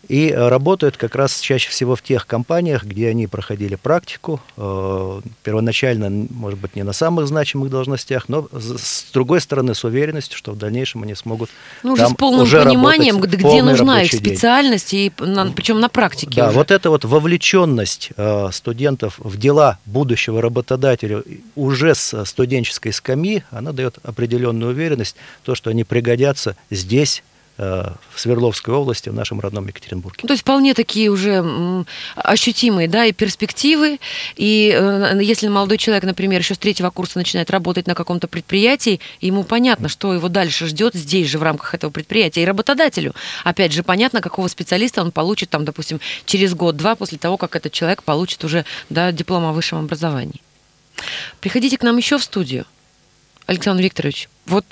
и 0.08 0.30
э, 0.30 0.48
работают 0.48 0.96
как 0.96 1.14
раз 1.14 1.40
чаще 1.40 1.70
всего 1.70 1.96
в 1.96 2.02
тех 2.02 2.26
компаниях, 2.26 2.84
где 2.84 3.08
они 3.08 3.26
проходили 3.26 3.74
практику, 3.74 4.40
э, 4.56 5.20
первоначально, 5.42 6.26
может 6.30 6.58
быть, 6.58 6.76
не 6.76 6.82
на 6.82 6.92
самых 6.92 7.26
значимых 7.28 7.70
должностях, 7.70 8.28
но 8.28 8.48
с 8.52 9.06
другой 9.12 9.40
стороны, 9.40 9.74
с 9.74 9.84
уверенностью, 9.84 10.38
что 10.38 10.52
в 10.52 10.58
дальнейшем 10.58 11.02
они 11.02 11.14
смогут 11.14 11.50
ну, 11.82 11.92
уже 11.92 12.08
с 12.08 12.14
полным 12.14 12.42
уже 12.42 12.62
пониманием, 12.62 13.20
где 13.20 13.62
нужна 13.62 14.02
их 14.02 14.12
специальность, 14.12 14.92
день. 14.92 15.12
и 15.18 15.22
на, 15.22 15.46
причем 15.52 15.80
на 15.80 15.88
практике. 15.88 16.40
Да, 16.40 16.48
уже. 16.48 16.56
вот 16.56 16.70
эта 16.70 16.90
вот 16.90 17.04
вовлеченность 17.04 18.10
э, 18.16 18.48
студентов 18.52 19.18
в 19.18 19.36
дела 19.36 19.78
будущего 19.84 20.40
работодателя 20.40 21.22
уже 21.54 21.94
с 21.94 22.24
студенческой 22.24 22.92
скамьи, 22.92 23.42
она 23.50 23.72
дает 23.72 23.98
определенную 24.02 24.70
уверенность, 24.72 25.16
то, 25.42 25.54
что 25.54 25.70
они 25.70 25.84
пригодятся 25.84 26.56
здесь, 26.70 27.22
в 27.58 27.98
Свердловской 28.14 28.72
области, 28.72 29.08
в 29.08 29.14
нашем 29.14 29.40
родном 29.40 29.66
Екатеринбурге. 29.66 30.26
То 30.26 30.32
есть 30.32 30.42
вполне 30.42 30.74
такие 30.74 31.10
уже 31.10 31.84
ощутимые, 32.14 32.86
да, 32.86 33.04
и 33.04 33.12
перспективы. 33.12 33.98
И 34.36 34.72
э, 34.72 35.18
если 35.20 35.48
молодой 35.48 35.76
человек, 35.76 36.04
например, 36.04 36.40
еще 36.40 36.54
с 36.54 36.58
третьего 36.58 36.90
курса 36.90 37.18
начинает 37.18 37.50
работать 37.50 37.88
на 37.88 37.96
каком-то 37.96 38.28
предприятии, 38.28 39.00
ему 39.20 39.42
понятно, 39.42 39.88
что 39.88 40.14
его 40.14 40.28
дальше 40.28 40.66
ждет 40.66 40.94
здесь 40.94 41.28
же 41.28 41.38
в 41.38 41.42
рамках 41.42 41.74
этого 41.74 41.90
предприятия. 41.90 42.42
И 42.42 42.46
работодателю, 42.46 43.12
опять 43.42 43.72
же, 43.72 43.82
понятно, 43.82 44.20
какого 44.20 44.46
специалиста 44.46 45.02
он 45.02 45.10
получит, 45.10 45.50
там, 45.50 45.64
допустим, 45.64 46.00
через 46.26 46.54
год-два 46.54 46.94
после 46.94 47.18
того, 47.18 47.36
как 47.36 47.56
этот 47.56 47.72
человек 47.72 48.04
получит 48.04 48.44
уже 48.44 48.64
да, 48.88 49.10
диплом 49.10 49.44
о 49.44 49.52
высшем 49.52 49.80
образовании. 49.80 50.40
Приходите 51.40 51.76
к 51.76 51.82
нам 51.82 51.96
еще 51.96 52.18
в 52.18 52.22
студию. 52.22 52.66
Александр 53.46 53.82
Викторович, 53.82 54.28
вот 54.46 54.64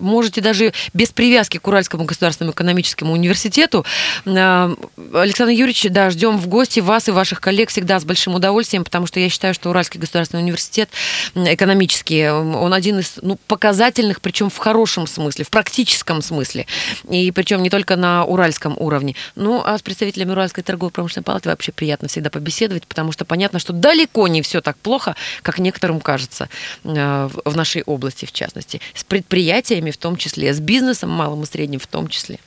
можете 0.00 0.40
даже 0.40 0.72
без 0.92 1.10
привязки 1.10 1.58
к 1.58 1.66
Уральскому 1.66 2.04
государственному 2.04 2.52
экономическому 2.52 3.12
университету. 3.12 3.84
Э, 4.24 4.74
Александр 5.14 5.52
Юрьевич, 5.52 5.86
да, 5.90 6.10
ждем 6.10 6.38
в 6.38 6.48
гости 6.48 6.80
вас 6.80 7.08
и 7.08 7.12
ваших 7.12 7.40
коллег 7.40 7.70
всегда 7.70 8.00
с 8.00 8.04
большим 8.04 8.34
удовольствием, 8.34 8.84
потому 8.84 9.06
что 9.06 9.20
я 9.20 9.28
считаю, 9.28 9.54
что 9.54 9.70
Уральский 9.70 10.00
государственный 10.00 10.42
университет 10.42 10.90
экономический, 11.34 12.28
он 12.30 12.72
один 12.72 12.98
из 12.98 13.14
ну, 13.22 13.38
показательных, 13.46 14.20
причем 14.20 14.50
в 14.50 14.58
хорошем 14.58 15.06
смысле, 15.06 15.44
в 15.44 15.50
практическом 15.50 16.22
смысле, 16.22 16.66
и 17.08 17.30
причем 17.30 17.62
не 17.62 17.70
только 17.70 17.96
на 17.96 18.24
уральском 18.24 18.74
уровне. 18.78 19.14
Ну, 19.34 19.62
а 19.64 19.78
с 19.78 19.82
представителями 19.82 20.32
Уральской 20.32 20.64
торгово-промышленной 20.64 21.24
палаты 21.24 21.48
вообще 21.48 21.72
приятно 21.72 22.08
всегда 22.08 22.30
побеседовать, 22.30 22.86
потому 22.86 23.12
что 23.12 23.24
понятно, 23.24 23.58
что 23.58 23.72
далеко 23.72 24.28
не 24.28 24.42
все 24.42 24.60
так 24.60 24.76
плохо, 24.78 25.16
как 25.42 25.58
некоторым 25.58 26.00
кажется 26.00 26.48
э, 26.84 27.28
в 27.44 27.56
нашей 27.56 27.82
области, 27.82 28.26
в 28.26 28.32
частности. 28.32 28.80
С 28.94 29.04
предприятиями 29.04 29.89
в 29.90 29.96
том 29.96 30.16
числе, 30.16 30.52
с 30.52 30.60
бизнесом 30.60 31.10
малым 31.10 31.42
и 31.42 31.46
средним 31.46 31.80
в 31.80 31.86
том 31.86 32.08
числе. 32.08 32.38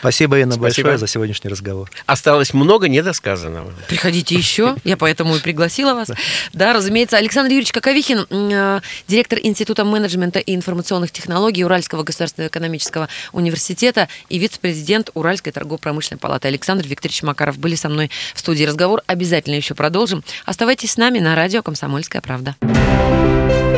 Спасибо, 0.00 0.38
Инна, 0.38 0.54
Спасибо. 0.54 0.88
большое 0.88 0.98
за 0.98 1.06
сегодняшний 1.06 1.50
разговор. 1.50 1.90
Осталось 2.06 2.54
много 2.54 2.88
недосказанного. 2.88 3.72
Приходите 3.88 4.34
еще, 4.34 4.76
я 4.84 4.96
поэтому 4.96 5.36
и 5.36 5.40
пригласила 5.40 5.94
вас. 5.94 6.08
Да, 6.52 6.72
разумеется, 6.72 7.16
Александр 7.16 7.50
Юрьевич 7.50 7.72
Коковихин, 7.72 8.26
э, 8.30 8.80
директор 9.06 9.38
Института 9.42 9.84
менеджмента 9.84 10.38
и 10.38 10.54
информационных 10.54 11.10
технологий 11.10 11.64
Уральского 11.64 12.02
государственного 12.02 12.48
экономического 12.48 13.08
университета 13.32 14.08
и 14.28 14.38
вице-президент 14.38 15.10
Уральской 15.14 15.52
торгово-промышленной 15.52 16.18
палаты. 16.18 16.48
Александр 16.48 16.86
Викторович 16.86 17.22
Макаров 17.22 17.58
были 17.58 17.74
со 17.74 17.88
мной 17.88 18.10
в 18.34 18.40
студии. 18.40 18.64
Разговор 18.64 19.02
обязательно 19.06 19.54
еще 19.54 19.74
продолжим. 19.74 20.24
Оставайтесь 20.46 20.92
с 20.92 20.96
нами 20.96 21.18
на 21.18 21.34
радио 21.34 21.62
«Комсомольская 21.62 22.22
правда». 22.22 22.56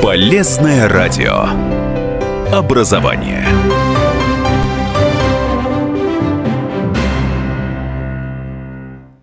Полезное 0.02 0.88
радио. 0.88 1.48
Образование. 2.52 3.46